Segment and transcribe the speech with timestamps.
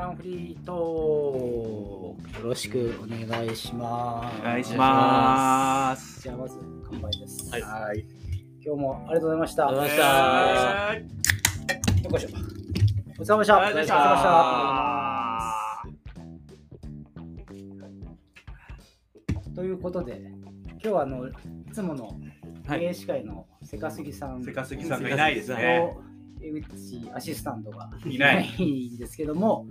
[0.00, 4.40] ランフリートークよろしくお願いします。
[4.40, 6.22] お願いします。
[6.22, 6.58] じゃあまず
[6.90, 7.50] 乾杯です。
[7.50, 8.06] はいはい
[8.64, 9.68] 今日もありがとうございました。
[9.68, 10.32] ありがとうございまし
[10.88, 10.96] た
[11.98, 12.28] えよいしょ。
[13.18, 13.56] お疲れ様でした。
[13.56, 13.96] ありがとうございました
[17.20, 17.84] お疲れ様で
[19.34, 19.50] した。
[19.54, 20.22] ということで、
[20.66, 21.32] 今日はあのい
[21.74, 22.18] つもの
[22.66, 25.94] はい名司会のせかすぎさんせかすぎさんがいないですね。
[26.40, 29.66] と江口アシスタントがいないんですけども、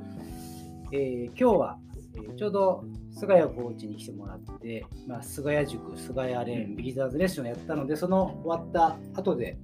[0.92, 1.78] えー今日は、
[2.16, 9.58] えーちょうど菅谷コーチに来てもらって、まあ、菅谷塾、菅谷レーン、ビギターズレッスンをやったので、その終わった後で、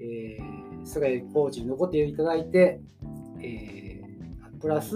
[0.00, 2.80] えー菅谷コーチに残っていただいて、
[3.40, 4.94] えープラス、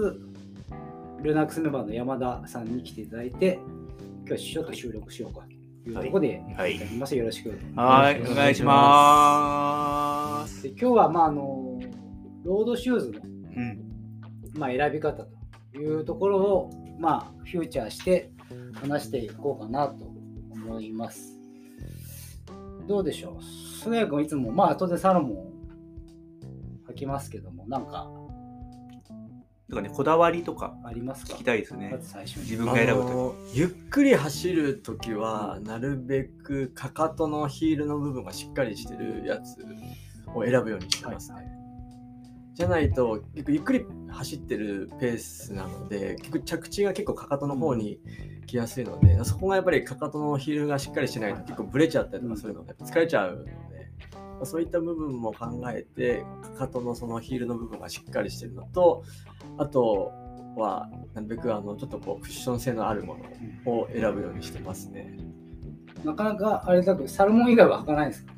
[1.22, 3.58] ルナックスメンバーの山田さんに来ていただいて、
[4.26, 5.40] 今日はちょっと収録しようか
[5.84, 7.16] というところで、はいやります。
[7.16, 7.50] よろしく。
[7.74, 10.25] はい、お願いします。
[10.62, 11.78] で今日は、まあ、あの
[12.44, 13.80] ロードシューズの、うん、
[14.54, 18.30] まあ、選び方というところを、まあ、フューチャーして
[18.74, 20.06] 話していこうかなと
[20.50, 21.32] 思います。
[22.86, 23.42] どうでしょう？
[23.82, 25.52] 菅谷君いつも、まあ、当然サロモ
[26.88, 28.08] ン履きますけども、なんか。
[29.68, 31.34] とかね、こだわりとかありますか？
[31.34, 31.90] 聞きたいですね。
[31.90, 32.22] ま。
[32.22, 39.56] 自分が選ぶとあのゆっくり走るときは、なるべくかかとのヒールの部分がしっかりしてるやつ
[40.36, 41.36] を選ぶようにしてますね。
[41.36, 41.46] はい
[42.56, 48.00] じゃないと結構ゆっくり走ってるペースなので結構着地が結構かかとの方に
[48.46, 53.58] 来やすいので、そこがやっぱりかかとのヒールがしっかりしてないと結構ブレちゃったりとかするので疲れちゃうので、ま
[54.40, 59.04] あそういった部分も考えてかかとのそのヒールの部分がしっかりしてるのと
[59.58, 60.12] あと
[60.56, 63.18] はなるべくあのちょっとこうクッション性のあるも
[63.66, 65.14] のを選ぶようにしてますね。
[66.04, 68.32] なかなかあれだけど、サロモン以外は履かないですか？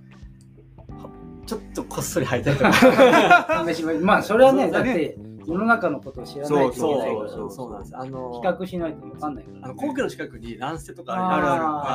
[1.48, 3.64] ちょっとこっそり履いたりとか。
[4.02, 7.96] まあ、それはね、ねだって世の中のことを知らないといけそうないから、そうそうなんです。
[7.96, 9.58] あの比較しないと分かんないから。
[9.64, 11.46] あの皇居の近くにランステとかあーある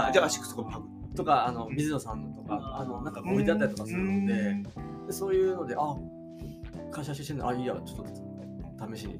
[0.09, 0.81] あじゃあ、アシックスとか。
[1.16, 4.64] とかあの水野さんのとかあのなんか置いてあったりとかするので
[5.06, 5.96] でそういうのであ
[6.91, 9.20] 会社してるのあいいやちょっと試しに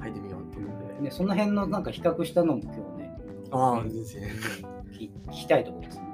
[0.00, 3.16] 履いてみようっていうので、ね、その辺のなんか比較したのも今日ね、
[3.50, 4.32] ああですね
[4.92, 6.07] 聞聞きたいところですね。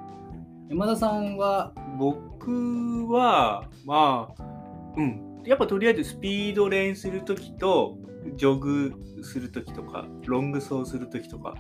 [0.71, 4.43] 山田さんは、僕は、まあ、
[4.97, 5.43] うん。
[5.45, 7.99] やっぱとりあえずスピード練するときと、
[8.37, 11.55] ジョグするときとか、ロング走するときとか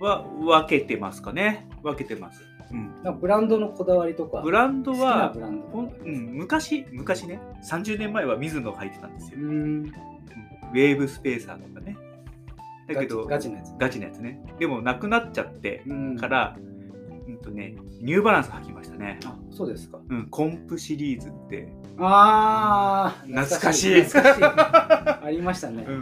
[0.00, 1.68] は分けてますかね。
[1.82, 2.42] 分けてます。
[2.72, 2.74] う
[3.10, 3.20] ん。
[3.20, 5.34] ブランドのこだわりとか、ブランドは
[6.04, 7.40] うん、昔、昔ね、
[7.70, 9.38] 30年前はミズノ履いてたんですよ。
[9.38, 9.54] うーんう
[9.86, 9.92] ん
[10.72, 11.96] ウェーブスペーサーとかね。
[12.86, 13.68] だけど、ガチガチなやつ。
[13.76, 14.40] ガチなやつね。
[14.60, 16.70] でも、なくなっちゃってうんから、うん
[17.38, 19.18] とね、ニューバランス履きましたね。
[19.24, 20.00] あ、そうですか。
[20.08, 24.44] うん、コンプシリーズって、あー、懐かしい懐かしい
[25.26, 25.86] ありましたね。
[25.86, 25.92] う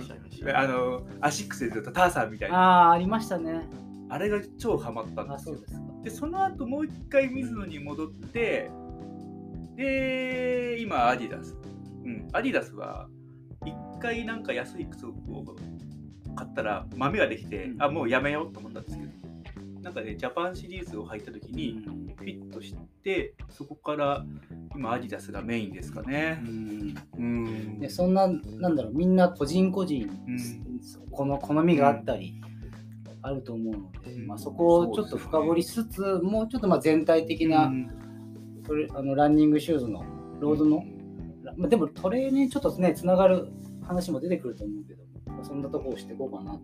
[0.46, 2.88] ん、あの、アシックスで言うとターサーみたいな。
[2.88, 3.68] あー、ありましたね。
[4.10, 5.66] あれが超ハマったんあ、ですよそう。
[5.66, 5.86] ですか。
[6.04, 8.70] で、その後もう一回ミズノに戻って、
[9.76, 11.56] で、今、アディダス。
[12.04, 13.08] うん、アディダスは、
[13.64, 15.12] 一回なんか安い靴を
[16.36, 19.10] 買ったら豆ができて、うんあ、もうやめようと思ったんですけど、
[19.88, 21.82] なんかね、ジャパンシリーズを履いた時に
[22.18, 24.22] フィットして、そこから
[24.76, 26.32] 今、アディダスがメインですかうね。
[26.44, 26.94] ん。
[27.16, 27.78] うん。
[27.80, 30.38] でそんな、なんだろう、みんな個人個人、うん。
[31.10, 32.38] この好みがあったり、
[33.22, 34.26] あると思うので、うん。
[34.26, 37.90] まあ、そこをちょっと深掘りしつつ、もうちょっとまあ全体的な、うん。
[38.66, 40.04] トレあのランニングシューズの
[40.38, 40.84] ロードの、
[41.56, 43.48] まあ、でもトレーにちょっとねつながる
[43.86, 46.60] 話も出てくると思うけど、まあ、そんなとこをしていこうかなと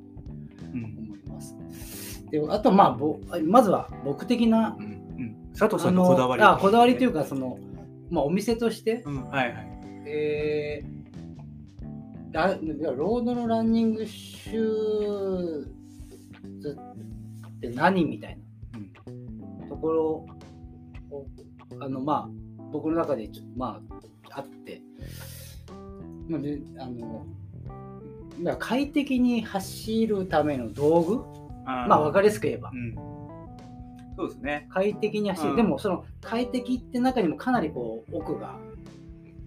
[0.74, 0.84] うん。
[0.84, 2.03] 思います。
[2.30, 6.42] であとまあぼまずは僕的なうんうん佐藤さあんのこだわり。
[6.42, 7.58] あこだわりというかその、
[8.10, 9.68] まあ、お店として、うん、はいはい。
[10.06, 10.94] えー
[12.34, 14.58] ラロードのランニングシュー
[16.60, 16.76] ズ
[17.46, 18.38] って何みたい
[19.60, 20.04] なところ
[21.12, 21.26] を
[21.78, 22.30] あのまあ
[22.72, 23.80] 僕の中でま
[24.32, 24.82] ああって、
[26.28, 27.24] まあ、であの
[28.42, 32.94] まあ快適に走るための道具まあ分かりやすく言えばうん。
[34.16, 34.68] そうですね。
[34.70, 38.56] 快適に走る、うんでもその快適って中にもかなりこう奥が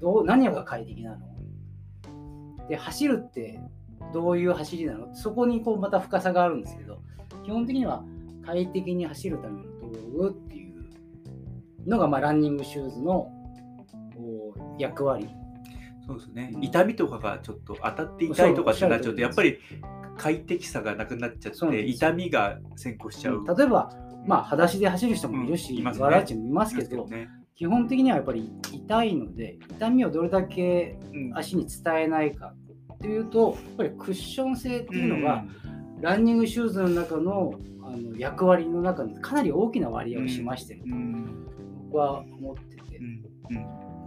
[0.01, 1.19] どう何が快適なの？
[2.67, 3.61] で走るって
[4.13, 5.15] どういう走りなの？
[5.15, 7.01] そこにこうまた深さがあるんですけど
[7.45, 8.03] 基本的には
[8.45, 9.87] 快適に走るための道
[10.23, 13.31] 具っていうのがまあランニングシューズの
[14.15, 15.29] こう役割
[16.05, 16.53] そうですね。
[16.61, 19.59] 痛みとかがちょっと当たって痛いとかってなっちゃうと、やっぱり
[20.17, 23.45] 快適さがなくなっちゃって、痛みが先行しちゃう。
[23.57, 23.89] 例えば
[24.25, 25.99] まあ裸足で走る人もいるし、うん。
[25.99, 27.07] わらちもいますけど。
[27.55, 31.37] 基本的にはやっぱり痛いので痛みをどれだけうん。
[31.37, 32.67] 足に伝えないかって
[32.99, 35.45] というとやっぱりクッション性っていうのが、
[36.01, 37.53] ランニングシューズの中の
[37.83, 41.45] あの役割の中でかなり大きな割合をしましてると、うん。
[41.85, 42.99] 僕は思ってて、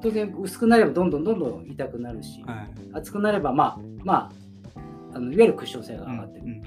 [0.02, 2.70] 当然薄くなればどんどんどんどん痛くなるし、はい。
[2.92, 4.32] 厚くなればまあまあ
[5.14, 6.44] あのいわゆるクッション性が上がってる。
[6.44, 6.62] うんうん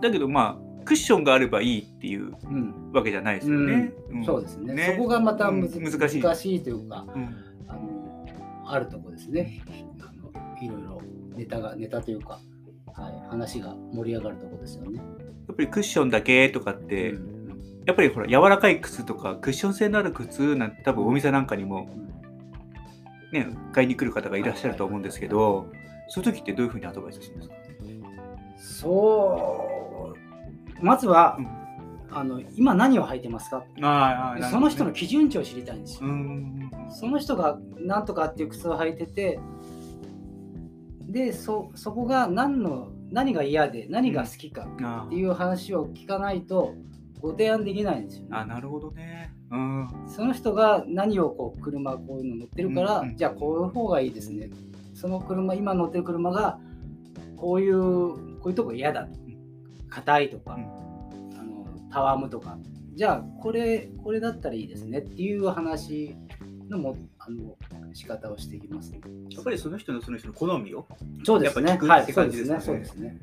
[0.00, 2.92] だけどまあクッションがあればいいっていううん。
[2.92, 3.92] わけじゃないですよね。
[4.12, 4.24] ん。
[4.24, 4.94] そうですね。
[4.96, 5.60] そこがまたうん。
[5.60, 6.22] 難しい。
[6.22, 7.36] 難しいというかうん。
[7.68, 9.62] あのあるとこですね。
[10.00, 10.32] あの
[10.62, 11.02] いろいろ
[11.36, 12.40] ネタがネタというか、
[12.94, 14.98] はい、話が盛り上がるとこですよね。
[14.98, 15.02] や
[15.52, 17.40] っぱりクッションだけとかって、うん。
[17.86, 21.88] やっぱりほら柔らかい靴とかクッション性のある靴なんて多分お店なんかにも
[23.32, 25.66] ね買いに来る方がいらっしゃると思うんですけど、
[26.10, 27.54] そういう時ってどういうふうにアドバイスするんですか、
[28.58, 30.14] そ
[30.80, 31.60] うまずは、うん
[32.12, 33.64] あの今何を履いてますか？
[33.82, 36.08] あその人の基準値を知りたいんですよ。
[36.08, 36.68] うん。
[36.90, 39.38] その人が何とかっていう靴を履いてて
[41.02, 46.74] でそそこが何の何が嫌で何が好きかあっていう話を聞かないと
[47.20, 48.28] ご提案できないんですよ、ね。
[48.32, 49.32] あなるほどね。
[49.52, 49.88] うん。
[50.08, 53.16] その人が何をこう車こういうの乗ってるから、うんうん。
[53.16, 54.50] じゃあこういう方がいいですね
[54.94, 56.58] その車今乗ってる車が
[57.36, 59.08] こういうこういうとこ嫌だ
[59.88, 60.62] 硬いとか、うん。
[61.38, 62.58] あのたわむとか。
[62.94, 64.98] じゃあこれこれだったらいいですね。
[64.98, 66.14] っていう話
[66.68, 67.56] のもあの
[67.94, 69.00] 仕方をしていきます、ね、
[69.30, 70.86] やっぱりその人のその人の好みを
[71.24, 71.70] そうですね。
[71.70, 72.56] やっぱ聞くってはいそうで感じですね。
[72.56, 73.20] ねそうですね。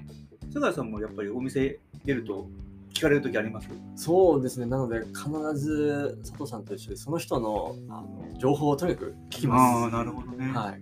[0.49, 2.49] 菅谷さんもやっぱりお店出ると
[2.93, 3.69] 聞かれる時あります？
[3.95, 4.65] そうですね。
[4.65, 9.83] なので、必ず佐藤さんと一緒で、その人のあの情報をとにかく聞きます。
[9.83, 10.51] ああなるほどね。
[10.51, 10.81] はい。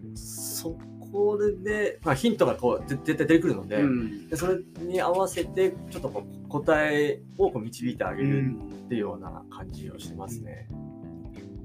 [0.66, 0.78] そ
[1.12, 10.68] こで、まあ、ヒントがこうで絶対出てくるので、うんでそれに合わせて、ちょっとこう答えをこう導いてあげるうんっていうような感じをしてますね。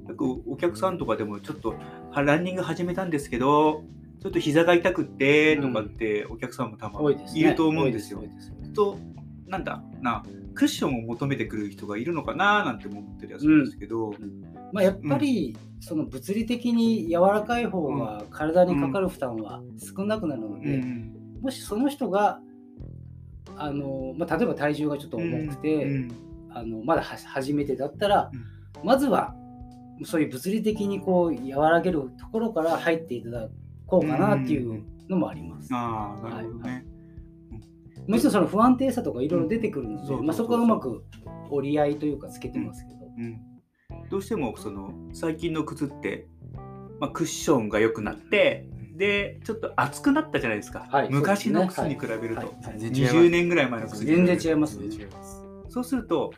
[0.08, 1.74] よくお客さんとかでもちょっと
[2.10, 3.84] はランニング始めたんですけど
[4.20, 8.18] ちょっと膝が痛くってとかってお客さんも多分多いると思うんですよ。
[8.18, 8.98] 多いです多いですと
[9.46, 10.24] なんだな
[10.54, 14.14] クッションを求めてくる人がいるのかななんて思ったりはするんですけど、
[14.72, 21.38] まあ、やっぱり、その物理的に柔らかい方が体にかかる負担は少なくなるので、うん。
[21.40, 22.40] もしその人が
[23.56, 26.12] あの、まあ、例えば体重がちょっと重くて、うん。
[26.52, 28.86] あのまだは初めてだったら、うん。
[28.86, 29.34] まずは
[30.04, 33.48] そういう物理的にこう和らげるところから入っていただ
[33.86, 35.68] こうかなっていうのもあります。
[35.72, 36.84] ああなるほどね。
[38.06, 41.04] もちろんその不安定さとかいろいろ出てくるので、まあ、そこはうまく
[41.50, 43.40] 折り合いというかつけてますけど、うん、
[44.10, 46.26] どうしてもその最近の靴って、
[46.98, 48.66] まあ、クッションが良くなって
[48.96, 52.66] でちょっと厚くなったじゃないですか、はい昔の靴に比べると、はい。
[52.66, 52.78] はい。
[52.78, 53.16] 全然違います。
[53.16, 54.78] 20年ぐらい前の靴全然違います。
[55.68, 56.34] そうすると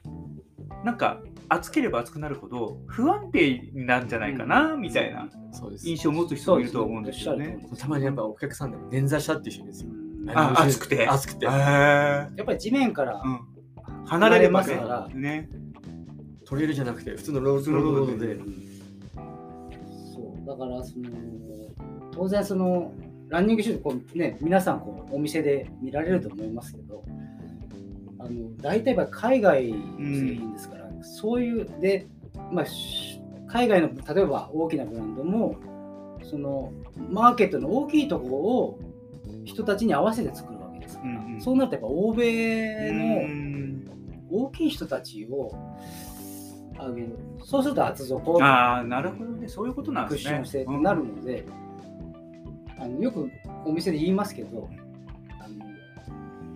[0.84, 5.28] なんか厚ければ厚くなるほど不安定なんじゃないかな、みたいな。
[5.82, 7.58] 印象を持つ人もいると思うんですよね。
[7.78, 9.90] たまにやっぱお客さんでも捻挫したっていう人ですよ。
[10.34, 11.08] あ熱くて。
[11.08, 11.46] 熱くて。
[11.46, 13.22] やっぱり地面から
[14.06, 15.08] 離れますから。
[15.12, 15.50] ね
[16.44, 18.38] トレイルじゃなくて普通のロードロードで。
[20.14, 21.08] そうだからその
[22.12, 22.92] 当然その
[23.28, 27.02] ランニングシューズこう、ね、皆さんこうお店で見られると思いますけど
[28.18, 32.06] あの大体やっぱ海外の製品ですから、そういうで、
[32.52, 35.56] まあ、し海外の例えば大きなブランドも
[36.22, 36.72] その
[37.10, 38.78] マーケットの大きいところを
[39.44, 41.40] 人たちに合わせて作るわけですから、うんうん。
[41.40, 43.62] そうなるとやっぱ欧米うのん
[44.31, 45.52] 大きい人たちを
[46.84, 46.96] あの
[47.44, 48.43] そうすると厚底。
[48.43, 49.48] ああなるほどね。
[49.48, 50.34] そういうことなんクッですね。
[50.34, 51.44] ション性となるので、
[52.79, 53.31] あのよく
[53.65, 54.69] お店で言いますけど、
[55.41, 55.65] あの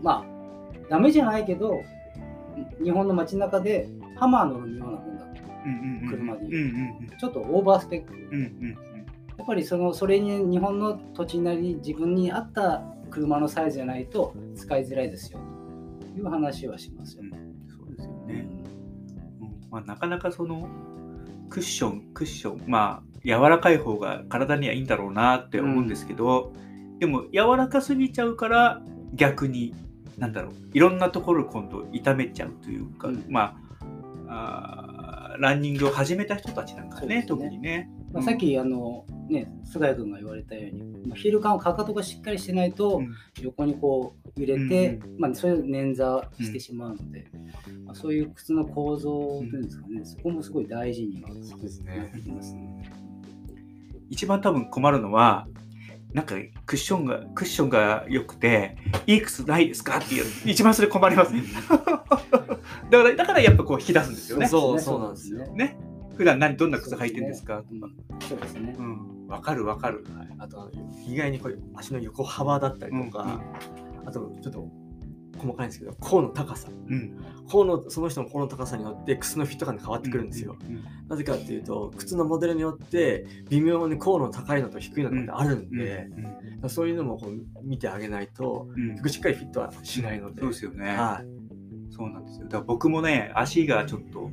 [0.03, 1.81] まあ、ダメじゃないけど、
[2.83, 5.43] 日本の街中でハマー乗るようなもんだと。
[5.65, 8.15] うんうんうん車でうんうんちょっとオーバースペック。
[8.15, 8.79] うんうん
[9.37, 15.39] やっぱりそのそれに日本の土地なりに自分に合った車のサイズじゃないと使いづらいですよ。
[16.01, 17.25] という話はしますよ。
[17.25, 17.46] ね。
[19.77, 20.71] まあ、なかなかその
[21.51, 26.55] クッションクッションまあ柔らかい方が体にはいいんだろうなって思うんですけど、
[26.99, 28.81] でも柔らかすぎちゃうから
[29.13, 29.75] 逆に
[30.17, 33.25] なんだろういろんなところを今度痛めちゃうというか、うん。
[33.29, 33.59] ま
[34.29, 37.27] あランニングを始めた人たちなんかねね。
[37.29, 37.91] 特にね。
[38.13, 43.15] まあ、さっきあの、ね、菅谷君が言われたように、まあ、ヒール感かかとがしっかりしてないと、うん。
[43.43, 47.27] 横にこう揺れて、うんまあ、それを捻挫してしまうので、
[47.87, 52.11] まあ、そういう靴の構造というんですかね、そこもすごい大事にはそうですなっね。
[52.15, 52.91] てきますね。
[54.11, 55.47] 一番多分困るのは
[56.13, 58.77] なんかクッションがクッションが良くて
[59.07, 61.33] いい靴ないですかっていう一番それ困ります。
[61.33, 64.47] ね だからだからやっぱこう引き出すんですよね。
[64.49, 64.81] そうね。
[64.83, 65.39] そうなんですよ。
[65.39, 65.53] ね。
[65.55, 65.77] ね。
[66.17, 67.59] 普段何どんな靴履いてるんですか？
[67.59, 68.21] とかうん。
[68.21, 68.75] そうですね。
[68.79, 69.27] うん。
[69.29, 70.05] わかるわかる。
[70.17, 70.71] はい、あと
[71.07, 73.43] 意外にこういう足の横幅だったりとか、
[74.07, 74.69] あとちょっと
[75.37, 77.25] 細かいんですけど甲の高さうん。
[77.49, 80.85] 甲のその人の甲の高さによって靴のフィット感が変わってくるんですよ、うん。
[81.09, 86.09] なぜかっていうと靴のモデルによって微妙に甲の高いのと低いのってあるんで、
[86.63, 86.71] うん。
[86.71, 90.97] そういうのもこう見てあげないとうん結局しっかりフィットはしないので、そうですよね。
[90.97, 91.47] はい
[91.97, 92.45] そうなんですよ。
[92.45, 94.31] だから僕もね、足がちょっと、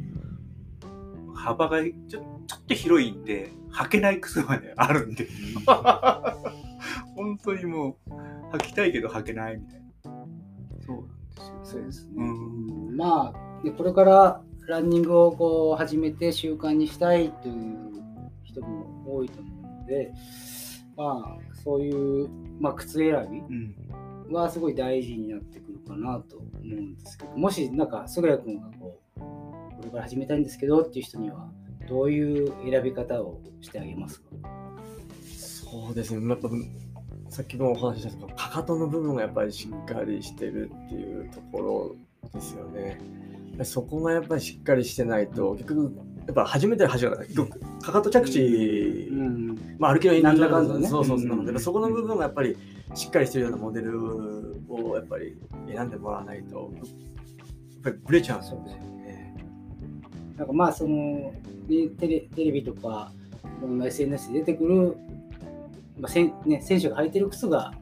[1.33, 2.19] 幅がちょちょ
[2.57, 5.27] っと広いんで、履けない靴まであるんで、
[7.15, 9.82] 本当にもう、履きたいけど履けないみたいな。
[10.85, 11.59] そうなんですよ。
[11.63, 12.23] そうですね。
[12.95, 17.77] まあ、でこれからランニングをこう始めて習慣にしたいという
[18.43, 20.13] 人も多いと思うので、
[20.95, 23.75] まあ、そういう、まあ、靴選うん。
[24.29, 31.51] びはすごい大事になってくるかなと思うんですけど、もし、なんか、菅谷君がこう、これから始めたいんですけどっていう人には、
[31.89, 34.27] どういう選び方をしてあげますか？
[35.25, 36.35] そうですね
[37.33, 41.95] さっきもお話ししたけどかかとの部分がやっぱりしっかりしてるっていうところ
[42.31, 42.99] ですよね。
[43.63, 45.95] そこがやっぱりしっかりしてないと結局
[46.27, 49.77] やっぱ初めて走るから結局かかと着地、ん。
[49.79, 50.87] まあ歩きのなんだかんだね。
[50.87, 51.27] そうそうそう。
[51.27, 52.55] なので、うんそこの部分がやっぱり
[52.93, 55.35] しっかりしてるようなモデルをやっぱり
[55.67, 56.85] 選んでもらわないとやっ
[57.83, 59.35] ぱりブレちゃうんですよね。
[60.37, 61.33] なんかまあその、
[61.67, 63.11] ね、テレテレビとか
[63.59, 64.95] いろんな SNS で出てくる、
[65.99, 67.73] まあせんね、選手が履いてる靴が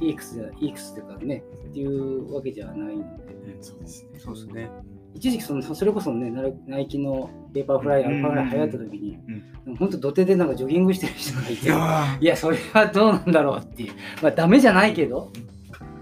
[0.00, 3.56] いい靴じゃいい靴というかねっていうわけじゃないので。
[3.60, 4.18] そうですね。
[4.18, 4.70] そうですね。
[5.14, 6.30] 一時期そのそれこそね
[6.66, 9.18] ナイキのヴェイパーフライアルファフライ流行った時に
[9.66, 13.92] うん、本当土手でなんかジョギングしてる人がいていやいやそれはどうなんだろうっていう。
[14.22, 15.30] まあダメじゃないけど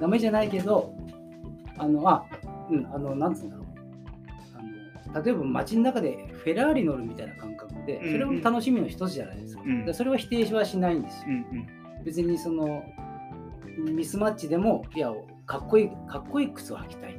[0.00, 0.94] ダメじゃないけど
[1.78, 2.24] あのあ
[2.70, 3.66] うんあのなんつうんだろう。
[5.14, 8.12] あの例えば街の中でフェラーリ乗るみたいな感覚でうんうん。
[8.12, 9.94] それも楽しみの一つじゃないですか,、うん。
[9.94, 11.36] それは否定はしないんですよ。
[12.04, 12.84] 別にその
[13.78, 15.12] ミスマッチでもいや
[15.46, 17.16] かっこいいかっこいい靴を履きたい。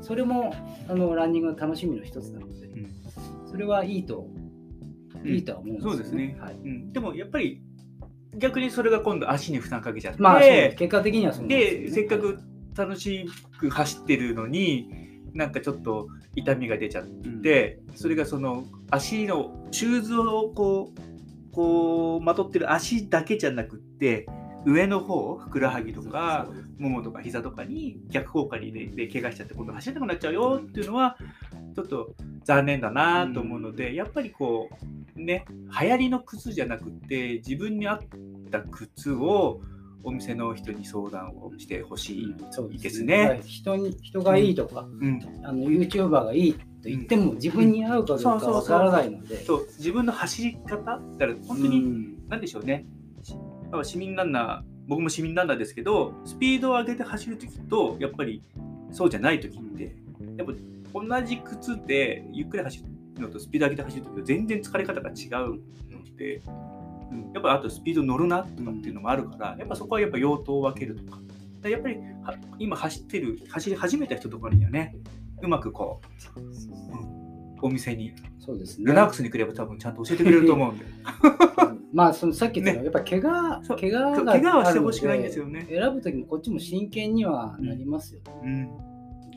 [0.00, 0.54] それも
[0.88, 2.90] あのランニングの楽しみの一つなのでうん。
[3.48, 4.26] それはいいと、
[5.22, 5.28] うん。
[5.28, 6.36] いいとは思うんですよそうですね。
[6.40, 6.92] はい、うん。
[6.92, 7.62] でもやっぱり
[8.36, 11.90] 逆にそれが今度足に負担かけちゃって、まあ結果的にはそで、すよね。
[11.90, 12.38] せっかく
[12.76, 13.26] 楽し
[13.58, 14.90] く走ってるのに
[15.32, 17.04] なんかちょっと痛みが出ちゃっ
[17.42, 24.26] て、それがその足のシューズをこうこうまとってる足だけじゃなくって
[24.66, 31.16] 上の方ふくらはぎとかももとか膝とかに逆効果にでで怪我しちゃって今度走れなくなっちゃうよっていうのは
[31.74, 32.14] ちょっと
[32.44, 34.70] 残念だなと思うので、やっぱりこ
[35.16, 38.00] うね流行りの靴じゃなくって自分に合っ
[38.50, 39.60] た靴を
[40.02, 42.34] お店の人に相談をしてほしい。
[42.78, 43.28] ですね。
[43.28, 52.86] はい人に人がいいとか、うん、あの YouTuber がいいと言っても自分に合うかどうかわからないので、と自分の走り方だから本当うにん何でしょうね、
[53.82, 58.42] 市民ランナー僕も市民ランナーですけどスピードを上げて走るときとやっぱり
[58.92, 59.96] そうじゃないときって
[60.36, 60.52] やっぱ
[60.94, 62.84] 同じ靴でゆっくり走
[63.16, 66.40] るのとスピード上げて走るときと全然疲れ方が違うので、
[67.10, 71.18] うん、やっぱあとスピード乗るなとかっていうのもあるから、やっぱそこはやっぱ用途を分けるとか。
[71.62, 74.94] でやっぱりは今走ってる走り始めた人とかにはね
[75.42, 76.00] うまくこ
[76.36, 77.26] う、うん
[77.62, 78.84] お店にそうですね。
[78.86, 80.84] ルナックスに来れば多分ちゃんと教えてくれると思うんで。
[81.92, 83.78] まあそのさっき言ったのは、やっぱ怪我そう。
[83.78, 85.66] 怪我が怪我はしてあるのほしくないんですよね。
[85.68, 88.68] 選ぶときもこっちも真剣にはなりますよ、うん。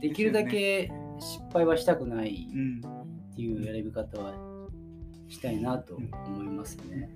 [0.01, 2.81] できるだけ失敗はしたくないうん
[3.31, 4.33] っていう選び方は
[5.27, 7.09] したいなと思いますね。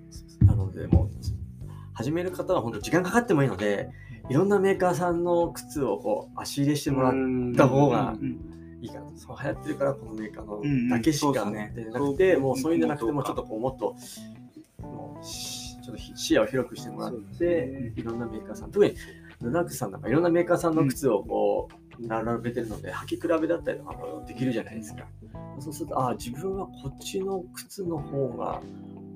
[0.45, 1.09] なので、もう、
[1.93, 3.89] 始める方は本当時間かかってもいいので、
[4.29, 7.13] いろんなメーカーさんの靴をこう足入れしてもらっ
[7.55, 8.52] た方がうん
[8.83, 9.17] いいかなと。
[9.17, 13.95] そう流行ってるから、このメーカーのだけしかそうですねでなくて、もうそういうんじゃなくて、もうちょっとこう、もっと、
[14.85, 18.93] もうしちょっと視野を広くしてもらってね、いろんなメーカーさん、特に
[19.41, 25.05] ルナックスさんなんかいろんなメーカーさんの靴をこう、並べてるので、履き比べだったりとかもできるじゃないですか。
[25.59, 28.61] そうすると、ああ、自分はこっちの靴の方が、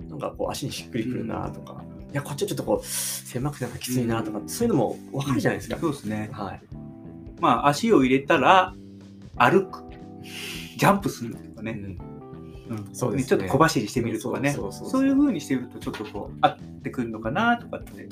[0.09, 5.77] なんかこう足にしっくりくるなとか、いや、こっちはちょっとこう、狭くてなんかきついなとか、そういうのも分かるじゃないですか。
[5.77, 6.29] そうですね。
[6.31, 6.61] はい。
[7.39, 8.73] まあ足を入れたら
[9.37, 9.83] 歩く、
[10.77, 11.79] ジャンプするとかね。
[12.69, 12.89] うん。
[12.93, 13.27] そうですね。
[13.27, 14.51] ちょっと小走りしてみるとかね。
[14.51, 18.09] そうそうそうにしてるとちょっとこう合ってくるのかなとかって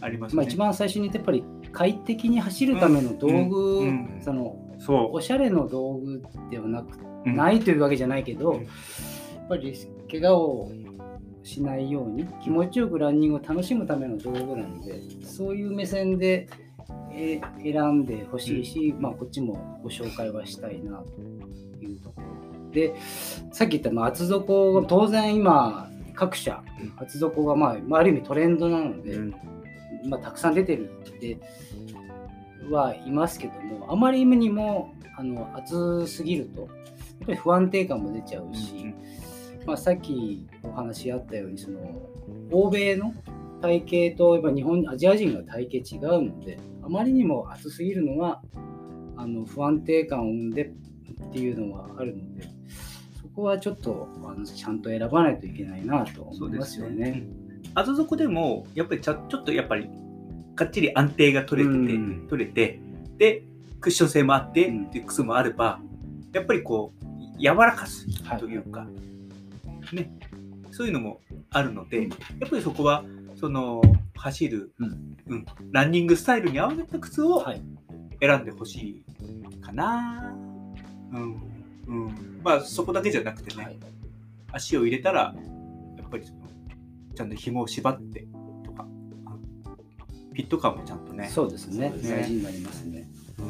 [0.00, 0.36] ありますね。
[0.36, 3.34] まあ、一番最初にやっぱり快適に走るための道具、
[3.80, 3.88] うん。
[4.16, 4.22] うん。
[4.22, 7.30] そのそおしゃれの道具ではなく、う。
[7.30, 8.64] ないというわけじゃないけど、うん。
[8.64, 8.68] や
[9.44, 9.74] っぱり
[10.10, 10.72] 怪我を
[11.42, 16.48] しないように気持ちよくランニングを楽しむための道具なんでそういう目線で、
[17.12, 22.94] えー選んでほしいし、まあ、こっちもご紹介はしたいなというところで。
[23.52, 26.92] さっき言ったまあ厚底当然今各社うん。
[26.96, 29.34] 厚底が、まあ、まあある意味トレンドなので、うん。
[30.06, 31.38] まあ、たくさん出てるって
[32.70, 36.68] はいますけどもあまりにもあの厚すぎるとやっ
[37.26, 38.94] ぱり不安定感も出ちゃうし、うん
[39.66, 41.80] まあ、さっきお話あったようにその
[42.50, 43.14] 欧米の
[43.64, 48.42] 体型とやっぱ日本アジア人が体型違うのであまりにも厚すぎるのは
[49.16, 52.42] あの不安定感を生んでっていうのはあるので
[53.22, 57.26] そこはちょっとあのちゃんと選ばないといけないなと思いますよね。
[57.74, 59.88] 厚底でもやっぱりちょっとやっぱり
[60.54, 62.26] かっちり安定が取れてて、うん。
[62.28, 62.80] 取れて
[63.16, 63.42] で
[63.80, 64.90] クッション性もあって、うん。
[64.90, 65.80] で靴もあれば
[66.32, 68.06] やっぱりこう柔らかす
[68.38, 68.86] というか、
[69.92, 70.12] ね。
[70.70, 72.08] そういうのもあるのでや
[72.46, 73.04] っぱりそこは
[73.44, 73.82] その
[74.16, 75.16] 走る、うん。
[75.26, 75.46] うん。
[75.70, 77.60] ランニングスタイルに合わせた靴をはい。
[78.18, 80.34] 選んでほしいかな、
[81.12, 81.34] うん。
[81.86, 83.78] うん、まあそこだけじゃなくてね、はい。
[84.50, 85.34] 足を入れたら
[85.98, 86.38] やっぱりその
[87.14, 88.26] ちゃんと紐を縛って
[88.64, 88.86] とか
[89.26, 89.30] あ
[90.32, 91.90] フィット感もちゃんとねそうですね。
[91.90, 92.00] ね。
[92.02, 93.06] 大事になりますね。
[93.38, 93.42] う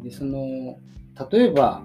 [0.00, 0.02] ん。
[0.02, 0.78] でその
[1.30, 1.82] 例えば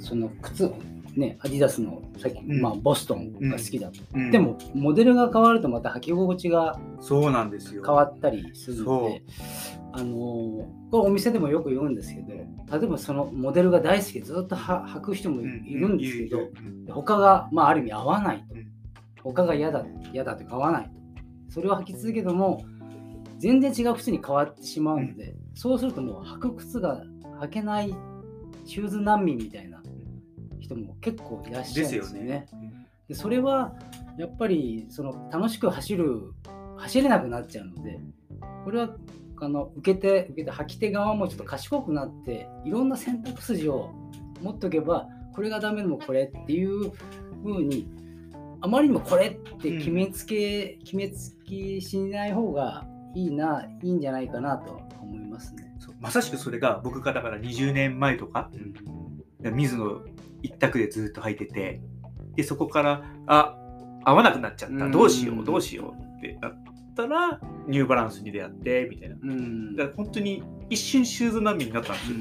[0.00, 0.72] その靴
[1.16, 7.82] ねアディダスのさっき、うんまあ、ボストンが好きだと、うんでもモデルが変わるとまた履き心地がそうなんですよ。
[7.84, 9.22] 変わったりするので
[9.92, 12.34] あのこれお店でもよく言うんですけど
[12.78, 16.86] 例えばそのモデルが大好きでずっとは履く人もいいるんですけど、うん。
[16.92, 18.54] 他が、まあ、ある意味合わないと。
[18.54, 18.66] うん。
[19.22, 20.90] 他が嫌だ嫌だと合わないと。
[21.48, 22.64] それを履き続けても
[23.38, 27.02] 全然違う靴に変わってしまうので、そうするともう履く靴が
[27.40, 27.94] 履けない
[28.64, 29.75] シューズ難民みたいな
[30.66, 32.46] 人も結構いらっしゃるんですよね。
[33.08, 33.74] でそれは
[34.18, 36.34] やっぱりその楽しく走る
[36.76, 38.00] 走れなくなっちゃうので
[38.64, 38.96] これは
[39.40, 43.92] あの受け手受け手履き手側もちょっと賢くなっていろんな選択筋を
[44.42, 46.90] 持っておけばこれがダメでもこれっていう
[47.44, 47.88] 風に
[48.60, 55.74] あまりにもこれって決めつけ、決めつけしない方がいいないいんじゃないかなと思いますね。
[56.00, 58.50] まさしくそれが僕がだから20年前とか
[59.40, 60.00] 水野
[60.46, 61.80] 一択でずっと履いてて
[62.36, 63.56] でそこからあ
[64.04, 64.84] 合わなくなっちゃった。
[64.84, 64.92] うん。
[64.92, 69.16] どうしようどうしようってなったらニューバランスに出会ってみたいな。
[69.20, 69.76] うん。
[69.76, 72.16] だから本当に一瞬シューズ難民になったんですよ。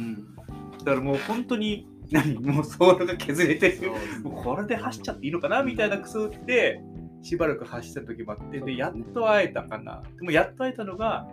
[0.80, 2.40] だからもう本当に何？
[2.40, 3.92] もうソールが削れてる。
[4.24, 5.64] もうこれで走っちゃっていいのかな？
[5.64, 6.82] みたいな靴を着て
[7.22, 10.02] しばらく走った時もあってでやっと会えたかな。
[10.18, 11.28] でもやっと会えたのが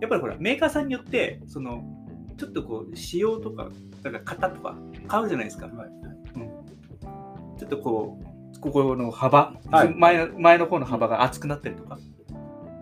[0.00, 1.82] やっぱりほらメーカーさんによってその
[2.36, 3.68] ちょっとこう仕様とか
[4.02, 5.74] なんか型とか変わるじゃないですか、はい。
[5.76, 6.21] うん、
[7.62, 9.94] ちょっとこうここの幅、はい。
[9.94, 11.98] 前前の方の幅が厚くなったりとか。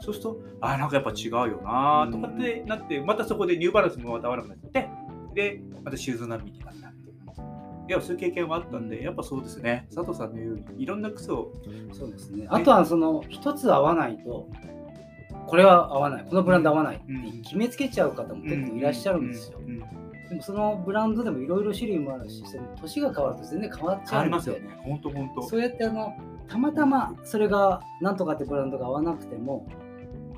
[0.01, 4.89] そうするとあーなんかやっぱ違うよなーとかってなってまたそこでニューバランスもまた合わなくなって
[5.35, 9.05] でまたシューズ並みになったいやそういう経験はあったんで、うん。
[9.05, 9.87] やっぱそうですね。
[9.95, 11.53] 佐藤さんのようにいろんな靴を
[11.93, 12.47] そうですね。
[12.49, 14.49] あとはその一つ合わないと、
[15.47, 17.43] これは合わない、このブランド合わないってうん。
[17.43, 19.59] 決めつけちゃう方も結構いらっしゃるんですよ。
[19.59, 19.75] うん。
[19.75, 19.85] うん
[20.31, 24.79] でもそのブランドでもいろいろ種類もあるし、その年が変わると全然変わっちゃうんでりますよね。
[24.85, 25.43] 本当本当。
[25.43, 26.15] そうやってあの
[26.49, 29.67] たまたまそれがなんとかってブランドが合わなくても、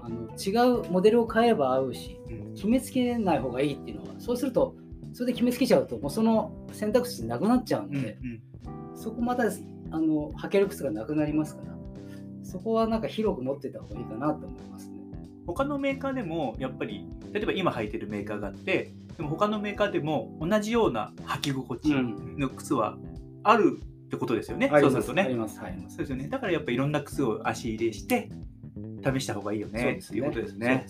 [0.02, 0.50] あの違
[0.80, 2.54] うモデルを買えば合うし、うん。
[2.54, 4.74] 決めつけない方がいいっていうのは、そうすると、
[5.12, 8.18] それで決めつけちゃうと、もうその選択肢なくなっちゃうのうんで、
[8.94, 9.46] そこまたあ
[10.00, 11.76] の履ける靴がなくなりますから、
[12.42, 15.02] そこはなんか広く持ってた方がいいかなと思いますね。
[15.46, 22.38] 他のメーカーでもやっぱり例えば今履いてるメーカーがあってでも他のメーカーでも同じような履き心地うん。
[22.38, 22.96] の靴は
[23.42, 24.94] あるってことですよね、あります。
[24.94, 25.22] そうするとね。
[25.22, 25.60] あります。
[25.60, 25.84] はい。
[25.88, 26.28] そうですよね。
[26.28, 28.28] だからやっぱいろんな靴を足入れして
[29.02, 30.86] 試した方がいいよねっていうことですそうね。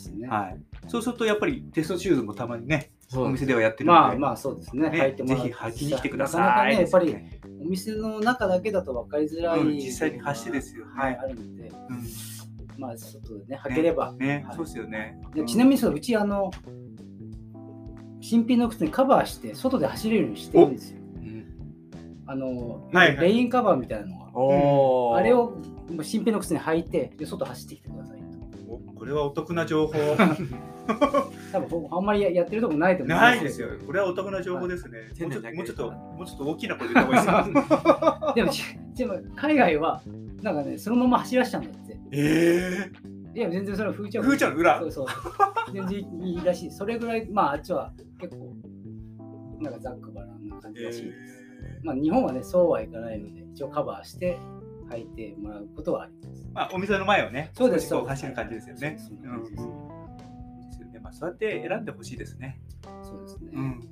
[0.88, 4.90] そうするとやっぱりテストシューズもたまにねお店ではやってるので、まあまあそうですね。
[4.90, 6.40] ね履いぜひ履きに来てください。
[6.40, 7.16] なかなかね、やっぱり
[7.61, 10.92] お店の中だけだと分かりづらい、うん実際に走ってですよね。
[10.94, 12.80] はい、あるので、うん。
[12.80, 14.06] まあ外でね、履ければ。
[14.08, 14.16] はい。
[14.16, 15.20] ねそうですよね。
[15.35, 16.50] でちなみにそううちあの
[18.22, 21.02] 新品の靴にカバーして外で走れるようにしてるんですよ。
[22.26, 23.28] あの、はいはい。
[23.28, 25.18] レインカバーみたいなのが。
[25.18, 25.58] あれを
[26.02, 28.72] 新品の靴に履いてで外走ってきてくださいと。
[28.72, 29.92] おこれはお得な情報。
[31.52, 33.68] 多分ほあんまりややってるとこないと思いまないですよ。
[33.87, 35.28] これはお得な情報ですね、はい。
[35.28, 40.02] もうちょっともうちょっともうちょっと大きな声で言った方がいいですか でもちでも海外は
[40.42, 41.98] なんかねそのまま走らしちゃうんだって。
[42.12, 42.90] え
[43.35, 44.25] いや全然それは風ちゃう。
[44.25, 44.81] 風ちゃうの裏？
[44.81, 45.07] そうそう。
[45.73, 46.71] 全然いいらしい。
[46.71, 48.55] それぐらいまああっちは結構
[49.61, 51.42] なんかざっくばらんな感じらしいです。
[51.83, 54.38] まあ日本はねそうはいかないので一応カバーして
[54.90, 56.49] 履いてもらうことはあります。
[56.53, 58.99] まあ、お店の前をね、そうですそう走る感じですよね。
[58.99, 59.62] そうですです
[60.83, 61.01] よね。
[61.01, 62.61] まあ、そうやって選んでほしいですね。
[63.03, 63.51] そうですね。
[63.55, 63.88] うん。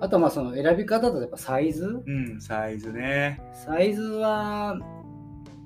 [0.00, 2.02] あとはまあその選び方だとやっぱサイズ？
[2.06, 3.40] うん、サイズね。
[3.54, 4.76] サイズは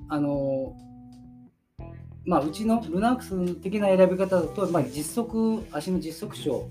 [0.07, 0.77] あの
[2.29, 6.69] まあうちのルナックス的な選び方だと、まあ、実測足の実測長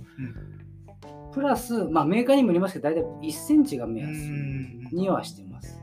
[1.35, 4.11] プラス、まあ、メーカーにもよりますけど大体1センチが目安
[4.92, 5.79] にはしてます、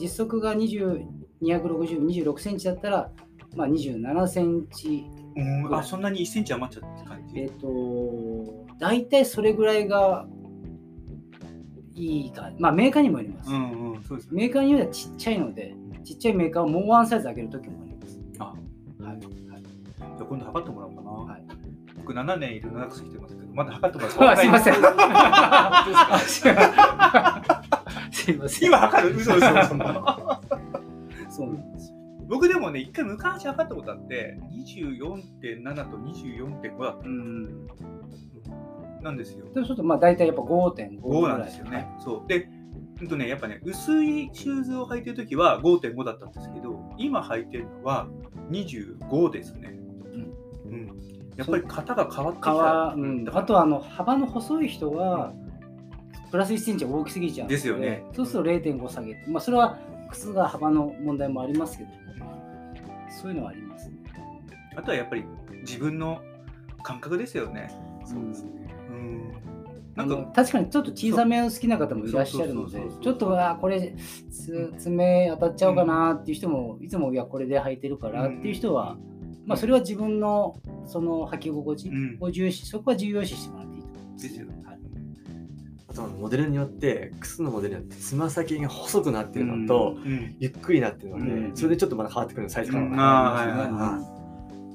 [0.00, 3.10] 実測が20 260、26センチだったら、
[3.54, 5.04] まあ、27センチ、
[5.36, 5.74] うん。
[5.74, 7.40] あそんなに1センチ余っちゃった感じ？
[7.40, 10.26] えっ、と、大体それぐらいが
[11.94, 13.50] いいか、まあ、メーカーにもよります。
[13.50, 14.32] うんうんそうですね。
[14.32, 18.18] メーカーによりはちっちゃいので、ちっちゃいメーカーをもうワンサイズ上げるときもあります。
[18.38, 18.54] あ
[19.18, 19.52] はい。
[19.54, 19.62] はい
[20.16, 21.42] じゃあ今度測ってもらおうかな、はい
[21.96, 24.74] 僕7年いる長く来てますけどまだ測ってもらあすいません。
[24.76, 24.78] ん
[28.12, 28.68] すいません。
[28.68, 29.16] 今測る？
[29.16, 31.96] 嘘嘘嘘そうなんですよ。
[32.28, 37.66] 僕でもね一回昔測ったことあって24.7と24.5だったうん。
[39.02, 41.38] なんですよでもちょっとまあ大体やっぱ5.5ぐ5らい。
[41.38, 41.88] なんですよね。
[42.00, 42.48] そうで、
[43.00, 48.08] うんとね、やっぱね、薄いシューズを履いてるときは5.5だったんですけど、今履いてるのは
[48.50, 49.78] 25ですね。
[50.64, 51.06] うん。
[51.36, 52.50] やっぱり型が変わってきた。
[52.52, 55.32] 革、うんあとはあの幅の細い人は
[56.30, 59.78] プラス1センチ大きすぎちゃうのですよねそうすると0.5下げて、まあ、それは
[60.10, 61.90] 靴が幅の問題もありますけど
[63.10, 63.96] そういうのはありますね。
[64.76, 65.24] あとはやっぱり
[65.62, 66.20] 自分の
[66.82, 67.70] 感覚ですよね。
[68.04, 68.50] そうですね
[68.90, 69.32] うん。
[69.96, 73.94] ななんんか、か確かにちょっと小さめを好きな方もいらっしゃるのでちょっとあこれ
[74.30, 78.96] つ爪当たっちゃうかなっていう人もいつもいやこれで履いてるからっていう人は、
[79.46, 80.56] まあ、それは自分の
[80.86, 82.16] その履き心地うん。
[82.20, 83.88] を重視そこは重要視してもらっていいと。
[83.88, 84.22] 思います。
[84.28, 84.78] ですよはい。
[85.88, 90.36] あとはモデルによって靴のモデルによってつま先が細くなってるのと、うん。
[90.38, 91.56] ゆっくりなってるので、うん。
[91.56, 94.15] それでちょっとまだ変わってくるのサイズ感うん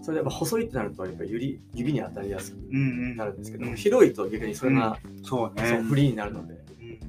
[0.02, 2.80] それでやっぱ細いってなるとやっぱ指指に当たりやすくうんう
[3.14, 3.18] ん。
[3.18, 5.68] なるんですけど、うん広いと逆にそれが、そうね。
[5.68, 6.62] そうフリーになるので、うん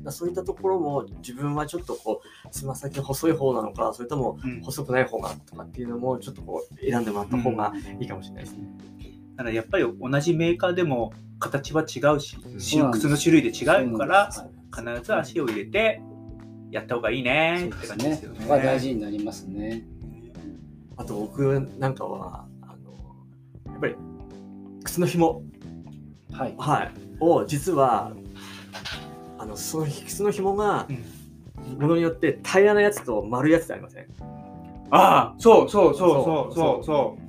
[0.04, 8.68] らそういったところも自分はちょっとこうつま先細い方なのかそれともうん細くない方がとかっていうのもちょっとこう選んでもらった方がいいかもしれないですね。
[9.36, 14.30] だからやっぱり同じメーカーでも形は違うし、うんし靴の種類で違うから、
[14.74, 16.00] 必ず足を入れて
[16.70, 18.40] やった方がいいねって感じですよね。
[18.40, 19.84] そこが大事になりますね。
[20.96, 22.46] あと僕なんかは
[23.82, 23.96] ぱり
[24.84, 25.42] 靴の紐
[26.32, 26.54] はい。
[26.58, 28.12] はい、を実は
[29.38, 34.06] あのその靴の紐がうんものによって平らなやつと丸いやつってありません？
[34.90, 37.22] ああ、そうそうそうそうそそううそう。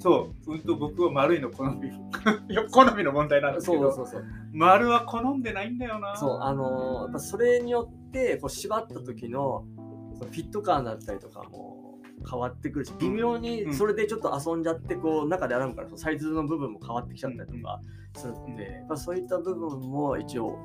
[0.00, 1.90] そう、うんと僕は丸いの好み。
[2.70, 6.16] 好みの問題なんですけど、そうそう丸は好んでないんだよな。
[6.16, 9.64] そうあのやっぱそれによってこう縛った時の
[10.18, 11.77] フィット感だったりとかも
[12.28, 17.80] 変わってくるし微妙にそれでちょっと遊んじゃってこう中で洗うからサイズの部分も変わってきちゃったりとか
[18.16, 20.58] するので、やっぱそういった部分も一応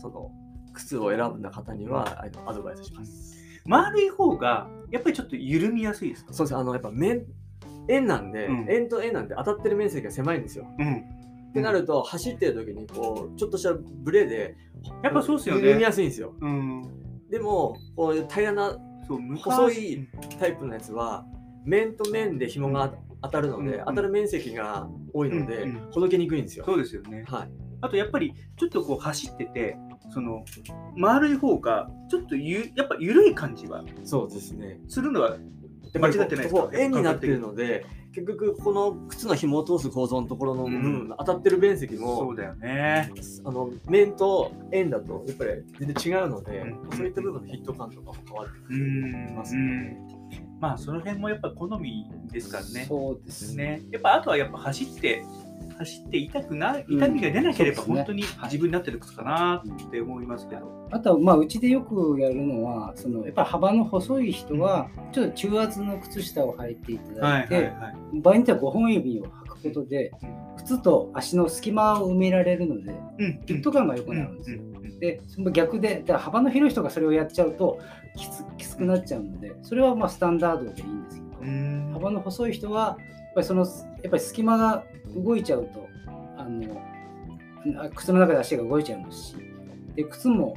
[0.00, 0.30] その
[0.72, 3.36] 靴を選ぶ方にはアドバイスします。
[3.66, 6.32] 丸い方がやっぱりちょっと緩みやすいですか？
[6.32, 7.24] そうですあのやっぱ面
[7.88, 10.66] 円なんで、うん円と円なんで当たってる面積が狭いんですよ。
[10.78, 11.04] うん。
[11.50, 14.56] ってなると走ってる時にこうちょっとしたブレで
[15.02, 16.32] やっぱそうですよね緩みやすいんですよ。
[16.40, 16.82] うん。
[17.28, 18.78] でもこういう平らな
[19.10, 21.24] そう、昔細いタイプのやつは
[21.64, 26.64] 面と面で紐が当たるので、うん当たる面積が多いので、うんうんほどけにくいんですよ。
[26.64, 27.24] そうですよね。
[27.26, 27.50] はい。
[27.80, 29.76] あとやっぱりちょっとこう走ってて、
[30.10, 30.44] その
[30.96, 34.78] 丸い方がちょっとゆやっぱ緩い感じはそうですね。
[34.88, 35.36] するのは
[35.94, 36.70] 間違ってないですか？
[36.74, 43.10] 円になってるので結局この靴の紐を通す構造のところの部分、うん当たってる面積そもうだよね。
[43.44, 49.98] あの面と円だとやっぱり全然違うので、うんそういった部分のヒット感とかも変わってくうるんますね。
[50.60, 52.86] まあその辺もやっぱ好みですからね。
[52.88, 53.64] そうですね。
[53.78, 53.82] ね。
[53.92, 55.24] やっぱあとはやっぱ走って
[55.80, 60.88] 走って痛くな痛みが出なければ本当に自分になってる靴かなって思いますけど。
[60.90, 68.20] あとは、まあ、うちでよくやるのは、そのやっぱり幅の細い人は、ちょっと中圧の靴下を履いていただいて、はい。
[68.20, 70.12] 場合によっては5本指を履くことで、
[70.58, 73.32] 靴と足の隙間を埋められるので、うん。
[73.32, 74.60] フィット感が良くなるんですよ。
[74.60, 74.84] うん。
[74.84, 74.98] うん。
[74.98, 77.78] で、その逆で、だ幅の広い人がそれをやっちゃうと
[78.16, 81.90] きつきつくなっちゃうので、それはまあスタンダードでいいんですけど、うん。
[81.94, 85.88] 幅の細い人は、やっぱりその、やっぱり隙間が動いちゃうと、
[86.36, 86.80] あの、
[87.82, 89.36] あ靴の中で足が動いちゃいますし、
[89.94, 90.56] で、靴も、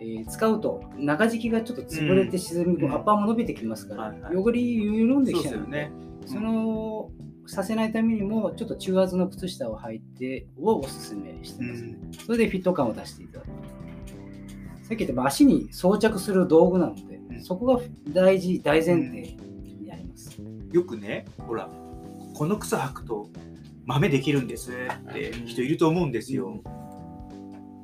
[0.00, 5.92] えー使うと中敷きがちょっと潰れて沈み、うんアッパーも伸びてきますから、はいはい汚れ緩んできちゃうので、ね。
[6.26, 7.10] その、
[7.46, 11.98] させないためにも、ちょっと中圧の靴下を履いてをおすすめしてますね。
[12.26, 13.48] それでフィット感を出していただく。
[14.82, 20.40] さっき言ったまあ足に装着する道具なので、うんそこが大事、大前提になります。
[20.72, 21.68] よくね、ほら、
[22.34, 23.28] この靴履くと
[23.86, 26.62] 豆できるんですって人いると思うんですよ。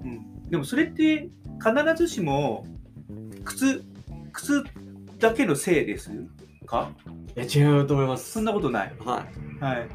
[0.02, 2.66] うん、でもそれって必ずしも
[3.44, 3.84] 靴
[4.32, 4.64] 靴
[5.18, 6.10] だけのせいです
[6.66, 6.90] か？
[7.36, 8.94] いや違うと思いますそんなことない。
[9.04, 9.26] は
[9.60, 9.78] いはい。
[9.78, 9.88] はい。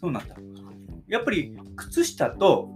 [0.00, 0.34] そうなんだ。
[1.08, 2.70] やっぱり靴下と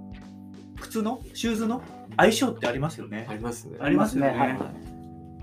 [0.80, 1.82] 靴のシューズの
[2.16, 3.26] 相性ってありますよね。
[3.28, 4.58] ありますねありますよね。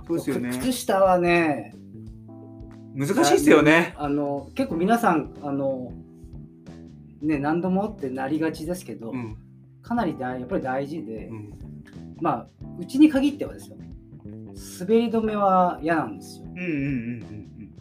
[0.08, 0.50] そうですよね。
[0.60, 1.74] 靴下はね、
[2.94, 3.94] 難しいですよね。
[3.98, 5.94] あの結構皆さんあの
[7.22, 9.38] ね何度もってなりがちですけど、うん。
[9.82, 11.54] かなり大やっぱり大事で、うん。
[12.20, 12.48] まあ
[12.80, 13.78] うちに限ってはですよ
[14.80, 17.72] 滑り止めは嫌なんですようんうんうん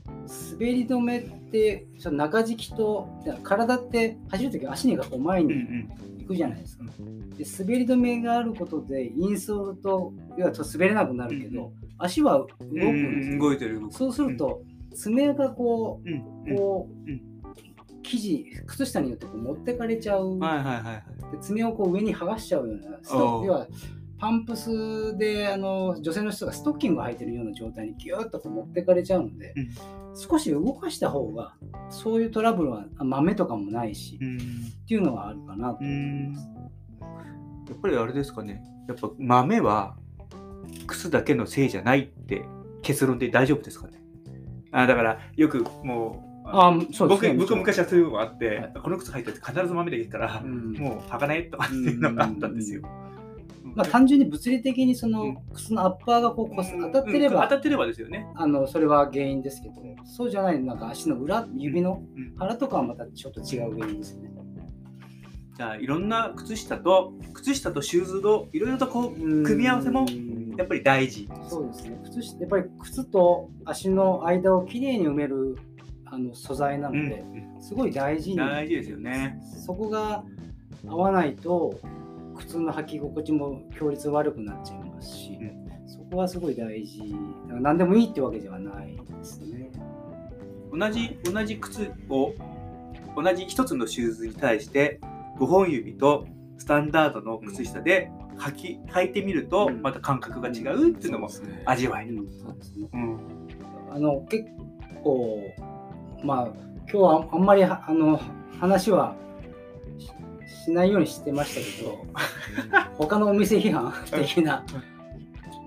[0.53, 3.09] 滑り止めってその中敷きと
[3.43, 5.51] 体って走るとき足にがこう前うん。
[5.51, 12.69] うんに行くじゃないですか、で滑り止めがあることでインソールと要は滑れなくなるけど、うん足は動くうん。
[12.69, 13.83] んですよ、動いてる。
[13.91, 14.63] そうすると
[14.95, 16.13] 爪がこうん。
[16.13, 16.57] ううん。
[16.57, 17.23] こう、うん
[18.03, 21.33] 生地靴下によってこう持ってかれちゃう、はいはいはいはい。
[21.33, 22.99] で爪をこう上に剥がしちゃうような
[23.45, 23.69] 要は
[24.19, 29.71] パンプスであの女性の人がストッキングを履いてるような状態にギューッとこう持ってかれちゃうので、うん
[30.13, 31.55] 少し動かした方が
[31.89, 34.39] そういうトラブルはあ豆とかもないし、うん。
[34.39, 34.41] っ
[34.89, 36.49] ていうのはあるかなとう思いんます。
[37.69, 38.61] やっぱりあれですかね。
[38.89, 39.95] やっぱ豆は
[40.89, 42.45] 靴だけのせいじゃないって
[42.83, 44.00] 結論で大丈夫ですかね。
[44.73, 47.35] あだからよくもうあそうですね。
[47.35, 48.73] 僕僕昔はそういうのがあって、はい。
[48.83, 50.73] この靴履いてて必ず豆でいいから、うん。
[50.73, 52.83] もう履かないとかっていうのがあったんですよ。
[53.77, 55.39] まあ、単純に物理的にそのうん。
[55.55, 57.43] 靴のアッパーがこうこす当たってれば、うん。
[57.43, 58.27] 当たってればですよね。
[58.35, 62.35] あのそれは原因ですけどそうじゃないなんか足の裏指のうん。
[62.37, 64.31] 腹とかはまたちょっと違う原因ですね。
[65.57, 71.29] じゃあいろんな靴下と靴下とシューズのいろいろとこう組み合わせもうんやっぱり大事。
[71.49, 75.57] そうですね靴下やっぱり靴と足の間をきれいに埋める
[76.07, 77.25] あの素材なのうんで、
[77.61, 79.41] すごい大事に大事ですよね。
[79.65, 80.25] そこが
[80.87, 81.79] 合わないと
[82.37, 87.07] 靴の履き心地も強烈悪くなっちゃいますし、うんそこはすごい大事だ
[87.49, 89.71] から何でもいいってわけではないですね。
[90.73, 92.33] 同じ同じ靴を
[93.17, 95.01] 同じ一つのシューズに対して
[95.39, 96.27] 5本指と
[96.59, 99.83] スタンダードの靴下で履き履いてみるとうん。
[99.83, 101.29] また感覚が違うっていうのも
[101.67, 102.17] 味わえる。
[102.17, 102.89] うんそうですね。
[102.93, 103.19] うん。
[103.93, 104.45] あの結
[105.03, 105.43] 構
[106.25, 108.21] まあ今日はあんまりはあの
[108.59, 109.15] 話は
[110.49, 112.07] ししないようにしてましたけど
[112.99, 114.65] 他のお店批判 的な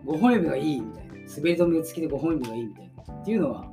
[0.05, 3.71] 5本指がいいみたいな滑り止め付きで5本指がいいみたいなっていうのは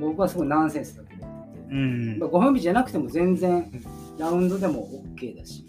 [0.00, 2.18] 僕はすごいナンセンスだと思ってて、うん。
[2.18, 3.70] まあ、5本指じゃなくても全然
[4.18, 5.64] ラウンドでも OK だし